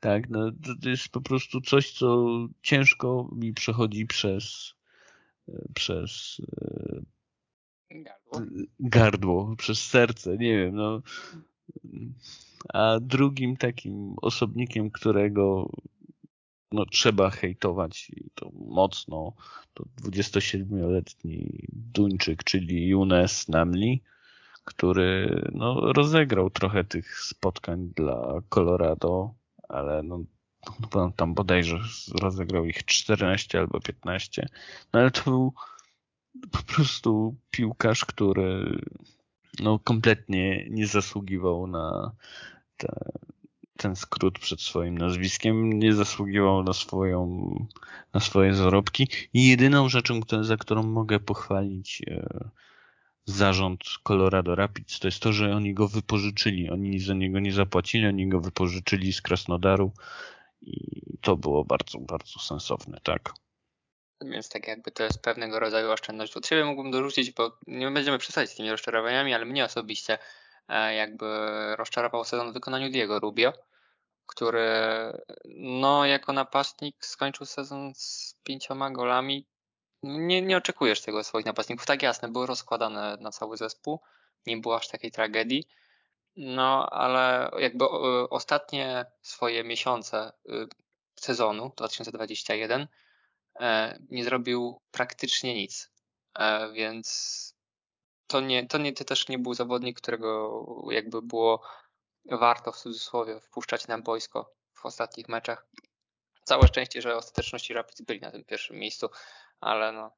Tak, 0.00 0.30
no 0.30 0.52
to, 0.82 0.88
jest 0.88 1.08
po 1.08 1.20
prostu 1.20 1.60
coś, 1.60 1.92
co 1.92 2.26
ciężko 2.62 3.30
mi 3.32 3.54
przechodzi 3.54 4.06
przez 4.06 4.74
przez 5.74 6.40
gardło, 7.90 8.40
gardło 8.80 9.56
przez 9.56 9.86
serce, 9.86 10.36
nie 10.36 10.58
wiem, 10.58 10.74
no. 10.74 11.02
A 12.68 13.00
drugim 13.00 13.56
takim 13.56 14.14
osobnikiem, 14.22 14.90
którego 14.90 15.70
no, 16.72 16.86
trzeba 16.86 17.30
hejtować 17.30 18.10
i 18.10 18.30
to 18.34 18.50
mocno, 18.54 19.32
to 19.74 19.84
27-letni 20.02 21.66
Duńczyk, 21.72 22.44
czyli 22.44 22.88
Younes 22.88 23.48
Namli, 23.48 24.02
który 24.64 25.42
no, 25.52 25.92
rozegrał 25.92 26.50
trochę 26.50 26.84
tych 26.84 27.20
spotkań 27.20 27.92
dla 27.96 28.40
Colorado 28.48 29.34
ale 29.68 30.02
no, 30.02 30.24
no 30.94 31.12
tam 31.16 31.34
bodajże 31.34 31.78
rozegrał 32.20 32.64
ich 32.64 32.84
14 32.84 33.58
albo 33.58 33.80
15. 33.80 34.48
No 34.92 35.00
ale 35.00 35.10
to 35.10 35.22
był 35.24 35.54
po 36.50 36.62
prostu 36.74 37.36
piłkarz, 37.50 38.04
który 38.04 38.80
no 39.60 39.78
kompletnie 39.78 40.66
nie 40.70 40.86
zasługiwał 40.86 41.66
na 41.66 42.12
te 42.76 43.10
ten 43.78 43.96
skrót 43.96 44.38
przed 44.38 44.60
swoim 44.60 44.98
nazwiskiem, 44.98 45.78
nie 45.78 45.94
zasługiwał 45.94 46.62
na 46.62 46.72
swoją, 46.72 47.54
na 48.14 48.20
swoje 48.20 48.54
zarobki 48.54 49.08
i 49.34 49.48
jedyną 49.48 49.88
rzeczą, 49.88 50.20
za 50.40 50.56
którą 50.56 50.82
mogę 50.82 51.20
pochwalić 51.20 52.02
e, 52.06 52.48
zarząd 53.28 53.84
Colorado 54.02 54.54
Rapids, 54.54 54.98
to 55.00 55.08
jest 55.08 55.20
to, 55.20 55.32
że 55.32 55.56
oni 55.56 55.74
go 55.74 55.88
wypożyczyli. 55.88 56.70
Oni 56.70 57.00
za 57.00 57.14
niego 57.14 57.40
nie 57.40 57.52
zapłacili, 57.52 58.06
oni 58.06 58.28
go 58.28 58.40
wypożyczyli 58.40 59.12
z 59.12 59.22
Krasnodaru 59.22 59.92
i 60.62 61.02
to 61.20 61.36
było 61.36 61.64
bardzo, 61.64 61.98
bardzo 61.98 62.40
sensowne, 62.40 63.00
tak. 63.02 63.32
Więc 64.20 64.48
tak 64.48 64.68
jakby 64.68 64.90
to 64.90 65.02
jest 65.02 65.22
pewnego 65.22 65.60
rodzaju 65.60 65.90
oszczędność. 65.90 66.36
Od 66.36 66.46
siebie 66.46 66.64
mógłbym 66.64 66.92
dorzucić, 66.92 67.30
bo 67.30 67.58
nie 67.66 67.90
będziemy 67.90 68.18
przesadzić 68.18 68.52
z 68.52 68.56
tymi 68.56 68.70
rozczarowaniami, 68.70 69.34
ale 69.34 69.44
mnie 69.44 69.64
osobiście 69.64 70.18
e, 70.68 70.94
jakby 70.94 71.26
rozczarował 71.76 72.24
sezon 72.24 72.50
w 72.50 72.54
wykonaniu 72.54 72.90
Diego 72.90 73.20
Rubio, 73.20 73.52
który 74.26 74.68
no 75.54 76.04
jako 76.04 76.32
napastnik 76.32 76.96
skończył 77.06 77.46
sezon 77.46 77.92
z 77.94 78.34
pięcioma 78.44 78.90
golami. 78.90 79.46
Nie, 80.02 80.42
nie 80.42 80.56
oczekujesz 80.56 81.02
tego 81.02 81.24
swoich 81.24 81.46
napastników. 81.46 81.86
Tak 81.86 82.02
jasne, 82.02 82.28
były 82.28 82.46
rozkładane 82.46 83.16
na 83.20 83.30
cały 83.30 83.56
zespół. 83.56 84.00
Nie 84.46 84.56
było 84.56 84.76
aż 84.76 84.88
takiej 84.88 85.10
tragedii. 85.10 85.64
No, 86.36 86.90
ale 86.90 87.50
jakby 87.58 87.88
ostatnie 88.30 89.06
swoje 89.22 89.64
miesiące 89.64 90.32
y, 90.48 90.68
sezonu 91.16 91.72
2021 91.76 92.88
E, 93.60 93.98
nie 94.10 94.24
zrobił 94.24 94.80
praktycznie 94.90 95.54
nic. 95.54 95.90
E, 96.38 96.72
więc 96.72 97.54
to 98.26 98.40
nie, 98.40 98.66
to 98.66 98.78
nie, 98.78 98.92
to 98.92 99.04
też 99.04 99.28
nie 99.28 99.38
był 99.38 99.54
zawodnik, 99.54 100.00
którego 100.00 100.64
jakby 100.90 101.22
było 101.22 101.62
warto 102.24 102.72
w 102.72 102.78
cudzysłowie 102.78 103.40
wpuszczać 103.40 103.88
na 103.88 103.98
boisko 103.98 104.54
w 104.74 104.86
ostatnich 104.86 105.28
meczach. 105.28 105.66
Całe 106.48 106.68
szczęście, 106.68 107.02
że 107.02 107.16
ostateczności 107.16 107.74
Rapids 107.74 108.00
byli 108.00 108.20
na 108.20 108.30
tym 108.30 108.44
pierwszym 108.44 108.76
miejscu, 108.76 109.08
ale 109.60 109.92
no, 109.92 110.10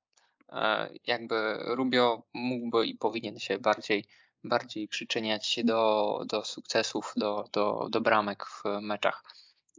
e, 0.53 0.91
jakby 1.07 1.59
Rubio 1.61 2.23
mógłby 2.35 2.87
i 2.87 2.95
powinien 2.95 3.39
się 3.39 3.59
bardziej, 3.59 4.05
bardziej 4.45 4.89
przyczyniać 4.89 5.47
się 5.47 5.65
do, 5.65 6.23
do 6.27 6.45
sukcesów, 6.45 7.13
do, 7.17 7.45
do, 7.53 7.89
do 7.91 8.01
bramek 8.01 8.45
w 8.47 8.65
meczach. 8.81 9.25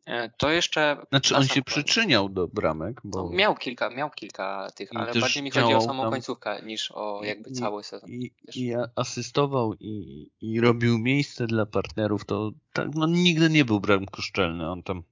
E, 0.06 0.30
to 0.38 0.52
jeszcze. 0.52 0.98
Znaczy 1.10 1.36
on 1.36 1.48
się 1.48 1.62
przyczyniał 1.62 2.30
do 2.30 2.48
bramek, 2.48 3.02
bo. 3.04 3.24
No, 3.24 3.30
miał 3.30 3.56
kilka, 3.56 3.90
miał 3.90 4.10
kilka 4.10 4.68
tych, 4.76 4.90
ale 4.96 5.14
bardziej 5.14 5.44
mi 5.44 5.52
chodzi 5.52 5.74
o 5.74 5.82
samą 5.82 6.04
tam... 6.04 6.12
końcówkę 6.12 6.62
niż 6.62 6.92
o 6.92 7.22
jakby 7.24 7.50
I, 7.50 7.54
cały 7.54 7.84
sezon. 7.84 8.10
I, 8.10 8.32
i 8.56 8.74
asystował 8.96 9.74
i, 9.80 10.28
i 10.42 10.62
robił 10.62 11.00
miejsce 11.00 11.48
dla 11.48 11.66
partnerów, 11.66 12.26
to 12.26 12.52
tak, 12.74 12.88
no, 12.96 13.08
nigdy 13.08 13.50
nie 13.50 13.66
był 13.66 13.80
bramkoszczelny. 13.80 14.72
On 14.72 14.84
tam 14.84 15.04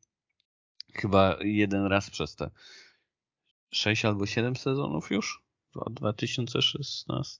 chyba 0.94 1.38
jeden 1.42 1.86
raz 1.86 2.10
przez 2.10 2.36
te 2.36 2.50
6 3.72 4.06
albo 4.06 4.26
7 4.26 4.56
sezonów 4.56 5.12
już? 5.12 5.44
2016. 5.92 7.40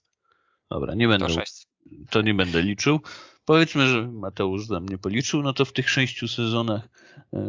Dobra, 0.70 0.94
nie 0.94 1.08
będę. 1.08 1.26
To, 1.26 1.42
to 2.10 2.22
nie 2.22 2.34
będę 2.34 2.62
liczył. 2.62 3.00
Powiedzmy, 3.44 3.88
że 3.88 4.08
Mateusz 4.12 4.66
za 4.66 4.80
mnie 4.80 4.98
policzył, 4.98 5.42
no 5.42 5.52
to 5.52 5.64
w 5.64 5.72
tych 5.72 5.90
sześciu 5.90 6.28
sezonach 6.28 6.88
yy, 7.32 7.40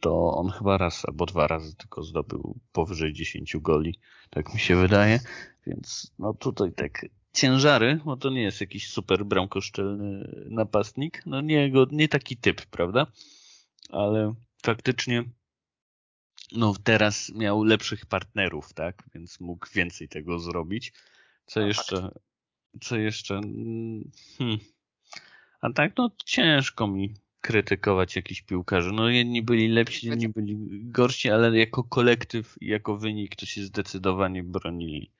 to 0.00 0.32
on 0.32 0.50
chyba 0.50 0.78
raz 0.78 1.04
albo 1.08 1.26
dwa 1.26 1.46
razy 1.46 1.76
tylko 1.76 2.02
zdobył 2.02 2.60
powyżej 2.72 3.12
10 3.12 3.56
goli, 3.56 3.98
tak 4.30 4.54
mi 4.54 4.60
się 4.60 4.76
wydaje, 4.76 5.20
więc 5.66 6.12
no 6.18 6.34
tutaj 6.34 6.72
tak 6.72 7.06
ciężary, 7.32 8.00
bo 8.04 8.16
to 8.16 8.30
nie 8.30 8.42
jest 8.42 8.60
jakiś 8.60 8.90
super 8.90 9.24
bramkoszczelny 9.24 10.34
napastnik, 10.50 11.22
no 11.26 11.40
nie, 11.40 11.70
go, 11.70 11.86
nie 11.90 12.08
taki 12.08 12.36
typ, 12.36 12.66
prawda? 12.66 13.06
Ale 13.90 14.34
faktycznie 14.62 15.24
no 16.52 16.74
teraz 16.84 17.32
miał 17.34 17.64
lepszych 17.64 18.06
partnerów, 18.06 18.72
tak? 18.72 19.02
Więc 19.14 19.40
mógł 19.40 19.66
więcej 19.74 20.08
tego 20.08 20.38
zrobić. 20.38 20.92
Co 21.46 21.60
no, 21.60 21.66
jeszcze? 21.66 22.10
Co 22.80 22.96
jeszcze? 22.96 23.34
Mm, 23.34 24.10
hmm. 24.38 24.58
A 25.60 25.72
tak, 25.72 25.92
no 25.96 26.10
ciężko 26.24 26.86
mi 26.86 27.14
krytykować 27.40 28.16
jakichś 28.16 28.42
piłkarzy. 28.42 28.92
No 28.92 29.08
jedni 29.08 29.42
byli 29.42 29.68
lepsi, 29.68 30.06
inni 30.06 30.28
byli 30.28 30.56
gorsi, 30.84 31.30
ale 31.30 31.58
jako 31.58 31.84
kolektyw, 31.84 32.56
jako 32.60 32.96
wynik 32.96 33.36
to 33.36 33.46
się 33.46 33.62
zdecydowanie 33.62 34.42
bronili. 34.42 35.10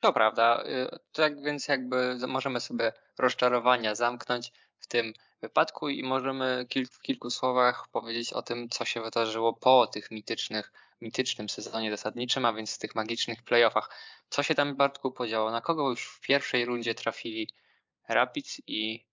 To 0.00 0.12
prawda. 0.12 0.64
Y, 0.66 0.98
tak 1.12 1.42
więc 1.42 1.68
jakby 1.68 2.16
możemy 2.28 2.60
sobie 2.60 2.92
rozczarowania 3.18 3.94
zamknąć 3.94 4.52
w 4.78 4.86
tym 4.86 5.12
wypadku 5.42 5.88
i 5.88 6.02
możemy 6.02 6.66
w 6.92 7.00
kilku 7.00 7.30
słowach 7.30 7.88
powiedzieć 7.92 8.32
o 8.32 8.42
tym, 8.42 8.68
co 8.68 8.84
się 8.84 9.00
wydarzyło 9.00 9.52
po 9.52 9.86
tych 9.86 10.10
mitycznych, 10.10 10.72
mitycznym 11.00 11.48
sezonie 11.48 11.90
zasadniczym, 11.90 12.44
a 12.44 12.52
więc 12.52 12.78
tych 12.78 12.94
magicznych 12.94 13.42
playoffach. 13.42 13.90
Co 14.30 14.42
się 14.42 14.54
tam 14.54 14.76
Bartku 14.76 15.12
podziało? 15.12 15.50
Na 15.50 15.60
kogo 15.60 15.90
już 15.90 16.06
w 16.06 16.20
pierwszej 16.20 16.64
rundzie 16.64 16.94
trafili 16.94 17.48
Rapids 18.08 18.60
i 18.66 19.08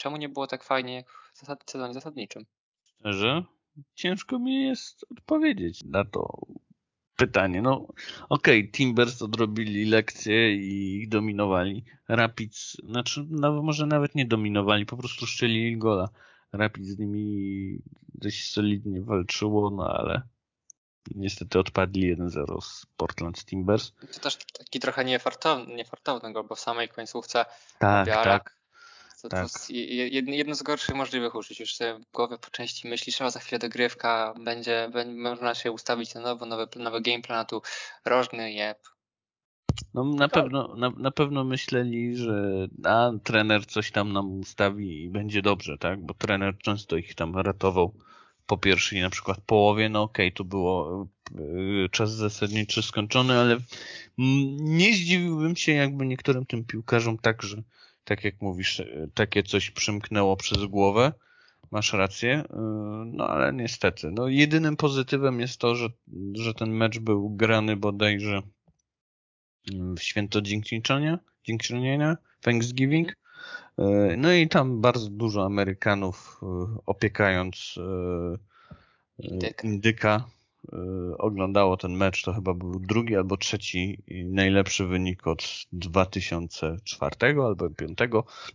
Czemu 0.00 0.16
nie 0.16 0.28
było 0.28 0.46
tak 0.46 0.64
fajnie 0.64 0.94
jak 0.94 1.08
w 1.10 1.70
sezonie 1.70 1.94
zasadniczym? 1.94 2.46
Szczerze? 2.98 3.44
Ciężko 3.94 4.38
mi 4.38 4.62
jest 4.62 5.04
odpowiedzieć 5.10 5.84
na 5.84 6.04
to 6.04 6.38
pytanie. 7.20 7.62
No 7.62 7.86
okej, 8.28 8.60
okay, 8.60 8.72
Timbers 8.72 9.22
odrobili 9.22 9.84
lekcję 9.84 10.54
i 10.54 11.08
dominowali. 11.08 11.84
Rapids, 12.08 12.76
znaczy 12.84 13.26
no, 13.30 13.62
może 13.62 13.86
nawet 13.86 14.14
nie 14.14 14.26
dominowali, 14.26 14.86
po 14.86 14.96
prostu 14.96 15.26
szczelili 15.26 15.78
gola. 15.78 16.08
Rapids 16.52 16.88
z 16.88 16.98
nimi 16.98 17.78
dość 18.14 18.52
solidnie 18.52 19.02
walczyło, 19.02 19.70
no 19.70 19.88
ale 19.88 20.22
niestety 21.14 21.58
odpadli 21.58 22.16
1-0 22.16 22.60
z 22.60 22.86
Portland 22.96 23.44
Timbers. 23.44 23.92
To 24.12 24.20
też 24.20 24.38
taki 24.58 24.80
trochę 24.80 25.04
niefartowny, 25.04 25.74
niefartowny 25.74 26.32
bo 26.32 26.54
w 26.54 26.60
samej 26.60 26.88
końcówce 26.88 27.44
tak, 27.78 28.06
tak. 28.06 28.59
To, 29.22 29.28
tak. 29.28 29.38
to 29.38 29.42
jest 29.42 29.70
jedno 30.28 30.54
z 30.54 30.62
gorszych 30.62 30.94
możliwych 30.94 31.34
uczuć. 31.34 31.60
Już 31.60 31.74
sobie 31.74 31.94
w 31.94 32.12
głowie 32.12 32.38
po 32.38 32.50
części 32.50 32.88
myślisz, 32.88 33.18
że 33.18 33.30
za 33.30 33.40
chwilę 33.40 33.58
dogrywka, 33.58 34.34
będzie, 34.40 34.90
będzie 34.92 35.20
można 35.20 35.54
się 35.54 35.72
ustawić 35.72 36.14
na 36.14 36.20
nowo, 36.20 36.46
nowy, 36.46 36.66
nowy 36.76 37.00
gameplan, 37.00 37.38
a 37.38 37.44
tu 37.44 37.62
rożny 38.04 38.52
jeb. 38.52 38.78
No 39.94 40.04
na 40.04 40.28
pewno, 40.28 40.74
na, 40.76 40.90
na 40.90 41.10
pewno 41.10 41.44
myśleli, 41.44 42.16
że 42.16 42.68
a, 42.84 43.10
trener 43.24 43.66
coś 43.66 43.90
tam 43.90 44.12
nam 44.12 44.40
ustawi 44.40 45.02
i 45.02 45.08
będzie 45.08 45.42
dobrze, 45.42 45.78
tak? 45.78 46.04
Bo 46.04 46.14
trener 46.14 46.58
często 46.58 46.96
ich 46.96 47.14
tam 47.14 47.36
ratował 47.36 47.94
po 48.46 48.58
pierwszej 48.58 49.00
na 49.00 49.10
przykład 49.10 49.40
połowie, 49.46 49.88
no 49.88 50.02
okej, 50.02 50.26
okay, 50.26 50.36
tu 50.36 50.44
było 50.44 51.06
y, 51.38 51.88
czas 51.90 52.10
zasadniczy 52.10 52.82
skończony, 52.82 53.38
ale 53.38 53.56
nie 54.58 54.94
zdziwiłbym 54.94 55.56
się 55.56 55.72
jakby 55.72 56.06
niektórym 56.06 56.46
tym 56.46 56.64
piłkarzom 56.64 57.18
tak, 57.18 57.42
że 57.42 57.62
tak 58.04 58.24
jak 58.24 58.40
mówisz, 58.40 58.80
e, 58.80 59.08
takie 59.14 59.42
coś 59.42 59.70
przymknęło 59.70 60.36
przez 60.36 60.64
głowę. 60.64 61.12
Masz 61.70 61.92
rację, 61.92 62.44
e, 62.50 62.56
no 63.06 63.28
ale 63.28 63.52
niestety. 63.52 64.10
No, 64.10 64.28
jedynym 64.28 64.76
pozytywem 64.76 65.40
jest 65.40 65.58
to, 65.58 65.74
że, 65.74 65.88
że 66.32 66.54
ten 66.54 66.70
mecz 66.70 66.98
był 66.98 67.30
grany 67.30 67.76
bodajże 67.76 68.42
mm, 69.72 69.96
w 69.96 70.02
święto 70.02 70.42
dziękczynienia, 70.42 71.18
dziękczynienia 71.44 72.16
Thanksgiving. 72.40 73.16
E, 73.78 74.16
no 74.16 74.32
i 74.32 74.48
tam 74.48 74.80
bardzo 74.80 75.10
dużo 75.10 75.44
Amerykanów 75.44 76.40
opiekając 76.86 77.74
Indyka, 79.18 79.68
Indyka 79.68 80.24
oglądało 81.18 81.76
ten 81.76 81.92
mecz, 81.92 82.22
to 82.22 82.32
chyba 82.32 82.54
był 82.54 82.80
drugi 82.80 83.16
albo 83.16 83.36
trzeci 83.36 84.02
najlepszy 84.24 84.86
wynik 84.86 85.26
od 85.26 85.66
2004 85.72 87.16
albo 87.20 87.54
2005. 87.54 87.98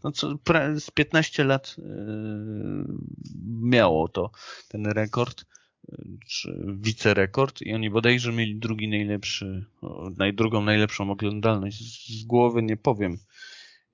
No 0.03 0.11
co, 0.11 0.35
z 0.79 0.91
15 0.91 1.43
lat 1.43 1.75
y, 1.79 1.83
miało 3.61 4.07
to 4.07 4.31
ten 4.67 4.85
rekord, 4.85 5.41
y, 5.41 6.17
czy 6.27 6.65
wicerekord 6.67 7.61
i 7.61 7.73
oni 7.73 7.89
bodajże 7.89 8.31
mieli 8.31 8.55
drugi 8.55 8.87
najlepszy, 8.87 9.65
drugą 10.33 10.61
najlepszą 10.61 11.11
oglądalność. 11.11 12.07
Z 12.21 12.25
głowy 12.25 12.63
nie 12.63 12.77
powiem 12.77 13.17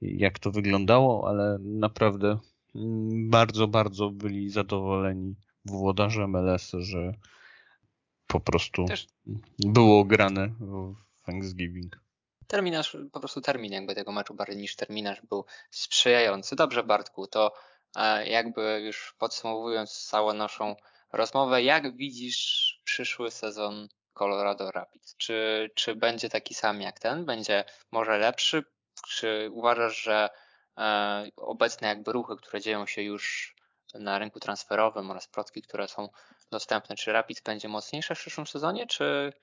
jak 0.02 0.40
to 0.40 0.52
wyglądało, 0.52 1.30
ale 1.30 1.58
naprawdę 1.60 2.38
mm, 2.76 3.30
bardzo, 3.30 3.68
bardzo 3.68 4.10
byli 4.10 4.50
zadowoleni 4.50 5.36
włodarze 5.66 6.28
MLS, 6.28 6.72
że 6.80 7.14
po 8.32 8.40
prostu 8.40 8.86
Też... 8.86 9.08
było 9.60 10.06
grane 10.06 10.48
w 10.48 10.96
Thanksgiving. 11.26 12.00
Terminarz, 12.48 12.98
po 13.12 13.20
prostu 13.20 13.42
termin 13.42 13.72
jakby 13.72 13.96
tego 13.96 14.12
meczu 14.12 14.34
bardziej 14.34 14.58
niż 14.58 14.76
terminarz 14.76 15.22
był 15.22 15.46
sprzyjający. 15.72 16.56
Dobrze 16.56 16.84
Bartku, 16.84 17.28
to 17.28 17.54
e, 17.96 18.28
jakby 18.28 18.82
już 18.86 19.16
podsumowując 19.18 20.06
całą 20.06 20.34
naszą 20.34 20.76
rozmowę, 21.14 21.64
jak 21.64 21.96
widzisz 21.96 22.82
przyszły 22.84 23.32
sezon 23.32 23.88
Colorado 24.14 24.72
Rapids? 24.72 25.16
Czy, 25.18 25.70
czy 25.76 25.96
będzie 25.96 26.30
taki 26.30 26.54
sam 26.54 26.82
jak 26.82 27.00
ten? 27.00 27.26
Będzie 27.26 27.64
może 27.92 28.18
lepszy? 28.18 28.64
Czy 29.08 29.50
uważasz, 29.52 30.04
że 30.04 30.30
e, 30.78 31.30
obecne 31.36 31.88
jakby 31.88 32.12
ruchy, 32.12 32.36
które 32.36 32.62
dzieją 32.62 32.86
się 32.86 33.02
już 33.02 33.56
na 33.94 34.20
rynku 34.20 34.40
transferowym 34.40 35.12
oraz 35.12 35.28
plotki, 35.28 35.62
które 35.62 35.88
są 35.88 36.10
dostępne. 36.52 36.96
Czy 36.96 37.12
Rapids 37.12 37.42
będzie 37.42 37.68
mocniejsza 37.68 38.16
w 38.16 38.20
przyszłym 38.20 38.48
sezonie, 38.48 38.88
czy 38.88 39.34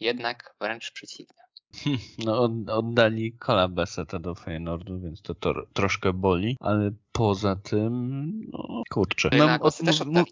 jednak 0.00 0.54
wręcz 0.60 0.92
przeciwnie? 0.92 1.44
No, 2.24 2.50
oddali 2.68 3.32
Kola 3.32 3.68
Beseta 3.68 4.18
do 4.18 4.34
Feyenoordu, 4.34 5.00
więc 5.00 5.22
to, 5.22 5.34
to 5.34 5.54
troszkę 5.72 6.12
boli, 6.12 6.56
ale 6.60 6.90
poza 7.12 7.56
tym, 7.56 8.30
no 8.52 8.82
kurczę. 8.90 9.30
Mam 9.32 9.62
od, 9.62 9.80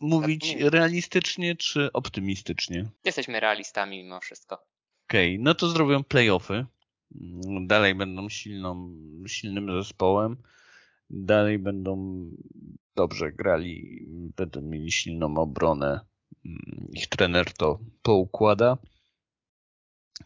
mówić 0.00 0.56
realistycznie 0.60 1.56
czy 1.56 1.92
optymistycznie? 1.92 2.88
Jesteśmy 3.04 3.40
realistami 3.40 4.02
mimo 4.02 4.20
wszystko. 4.20 4.54
Okej, 5.08 5.34
okay, 5.34 5.44
no 5.44 5.54
to 5.54 5.68
zrobią 5.68 6.04
playoffy. 6.04 6.66
Dalej 7.66 7.94
będą 7.94 8.28
silną, 8.28 8.94
silnym 9.26 9.82
zespołem. 9.82 10.36
Dalej 11.10 11.58
będą 11.58 12.24
dobrze 12.94 13.32
grali, 13.32 14.06
będą 14.36 14.60
mieli 14.62 14.92
silną 14.92 15.36
obronę. 15.36 16.00
Ich 16.92 17.06
trener 17.06 17.52
to 17.52 17.78
poukłada. 18.02 18.78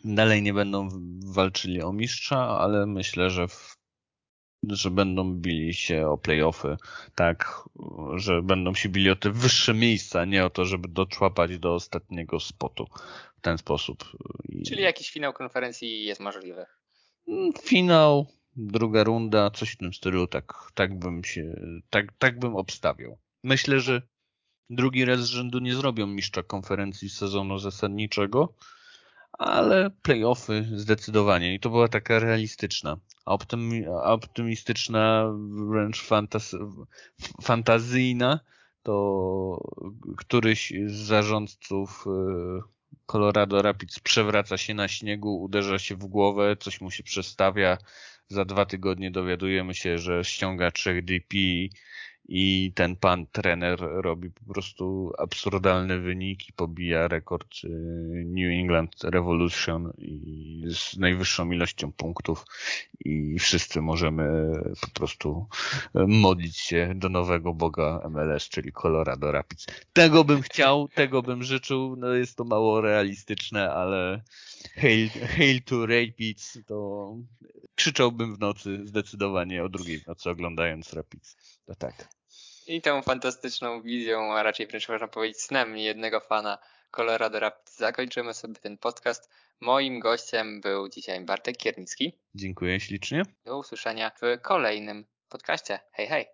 Dalej 0.05 0.43
nie 0.43 0.55
będą 0.55 0.89
walczyli 1.27 1.83
o 1.83 1.93
mistrza, 1.93 2.59
ale 2.59 2.87
myślę, 2.87 3.31
że, 3.31 3.49
w, 3.49 3.77
że 4.69 4.91
będą 4.91 5.35
bili 5.35 5.75
się 5.75 6.09
o 6.09 6.19
playoffy, 6.19 6.77
tak, 7.15 7.63
że 8.15 8.43
będą 8.43 8.75
się 8.75 8.89
bili 8.89 9.11
o 9.11 9.17
te 9.17 9.31
wyższe 9.31 9.75
miejsca, 9.75 10.25
nie 10.25 10.45
o 10.45 10.51
to, 10.51 10.65
żeby 10.65 10.89
doczłapać 10.89 11.59
do 11.59 11.75
ostatniego 11.75 12.41
spotu 12.41 12.87
w 13.37 13.41
ten 13.41 13.59
sposób. 13.59 14.05
Czyli 14.67 14.83
jakiś 14.83 15.11
finał 15.11 15.33
konferencji 15.33 16.05
jest 16.05 16.21
możliwy? 16.21 16.67
Mm, 17.29 17.53
finał, 17.63 18.27
druga 18.57 19.05
runda, 19.05 19.51
coś 19.51 19.71
w 19.71 19.77
tym 19.77 19.95
stylu, 19.95 20.27
tak, 20.27 20.53
tak 20.75 20.99
bym 20.99 21.25
się, 21.25 21.61
tak, 21.91 22.13
tak 22.19 22.39
bym 22.39 22.57
obstawiał. 22.57 23.19
Myślę, 23.43 23.81
że 23.81 24.03
drugi 24.71 25.05
raz 25.05 25.21
z 25.21 25.27
rzędu 25.27 25.59
nie 25.59 25.75
zrobią 25.75 26.07
mistrza 26.07 26.43
konferencji 26.43 27.11
sezonu 27.11 27.59
zasadniczego, 27.59 28.55
ale 29.33 29.91
playoffy 29.91 30.69
zdecydowanie. 30.75 31.55
I 31.55 31.61
to 31.61 31.71
była 31.71 31.89
taka 31.89 32.19
realistyczna, 32.19 32.97
optymistyczna, 34.05 35.33
wręcz 35.71 36.03
fantaz 36.03 36.57
fantazyjna. 37.43 38.41
To 38.83 39.61
któryś 40.17 40.73
z 40.87 40.93
zarządców 40.93 42.05
e, 42.07 42.61
Colorado 43.07 43.63
Rapids 43.63 44.01
przewraca 44.01 44.59
się 44.59 44.75
na 44.75 44.89
śniegu, 44.89 45.43
uderza 45.43 45.79
się 45.79 45.97
w 45.97 46.07
głowę, 46.07 46.57
coś 46.61 46.81
mu 46.81 46.91
się 46.91 47.03
przestawia. 47.03 47.79
Za 48.29 48.45
dwa 48.45 48.67
tygodnie 48.67 49.11
dowiadujemy 49.11 49.75
się, 49.75 49.99
że 49.99 50.25
ściąga 50.25 50.71
trzech 50.71 51.05
DP 51.05 51.37
i 52.29 52.73
ten 52.75 52.97
pan 52.97 53.27
trener 53.27 53.79
robi 53.81 54.31
po 54.31 54.55
prostu 54.55 55.13
absurdalne 55.19 55.99
wyniki, 55.99 56.53
pobija 56.53 57.09
rekord 57.09 57.65
y, 57.65 57.69
New 58.27 58.61
England 58.61 59.05
Revolution 59.05 59.93
i 59.99 60.65
z 60.69 60.97
najwyższą 60.97 61.51
ilością 61.51 61.93
punktów 61.93 62.45
i 63.05 63.39
wszyscy 63.39 63.83
możemy 63.83 64.53
po 64.81 64.91
prostu 64.91 65.47
modlić 65.95 66.57
się 66.57 66.93
do 66.97 67.09
nowego 67.09 67.55
boga 67.55 68.09
MLS, 68.11 68.49
czyli 68.49 68.73
Colorado 68.73 69.33
Rapids. 69.33 69.67
Tego 69.93 70.25
bym 70.25 70.43
chciał, 70.43 70.89
tego 70.89 71.23
bym 71.23 71.43
życzył, 71.43 71.97
no 71.97 72.15
jest 72.15 72.37
to 72.37 72.45
mało 72.45 72.81
realistyczne, 72.81 73.73
ale 73.73 74.23
hail, 74.75 75.09
hail 75.09 75.63
to 75.63 75.87
Rapids 75.87 76.59
to 76.67 77.17
krzyczałbym 77.75 78.35
w 78.35 78.39
nocy 78.39 78.87
zdecydowanie 78.87 79.65
o 79.65 79.69
drugiej 79.69 80.01
w 80.01 80.07
nocy 80.07 80.31
oglądając 80.31 80.93
Rapids. 80.93 81.37
To 81.67 81.75
tak. 81.75 81.95
I 82.67 82.83
tą 82.83 83.03
fantastyczną 83.03 83.83
wizją, 83.83 84.33
a 84.33 84.43
raczej 84.43 84.67
wręcz 84.67 84.89
można 84.89 85.09
powiedzieć 85.09 85.41
snem 85.41 85.77
jednego 85.77 86.21
fana 86.21 86.59
Colorado 86.91 87.41
Rapids 87.41 87.77
zakończymy 87.77 88.35
sobie 88.35 88.55
ten 88.55 88.79
podcast. 88.79 89.31
Moim 89.61 90.01
gościem 90.01 90.61
był 90.61 90.89
dzisiaj 90.89 91.21
Bartek 91.21 91.57
Kiernicki. 91.57 92.19
Dziękuję 92.35 92.81
ślicznie. 92.81 93.23
Do 93.45 93.59
usłyszenia 93.59 94.11
w 94.11 94.41
kolejnym 94.43 95.05
podcaście. 95.29 95.79
Hej, 95.93 96.07
hej. 96.07 96.27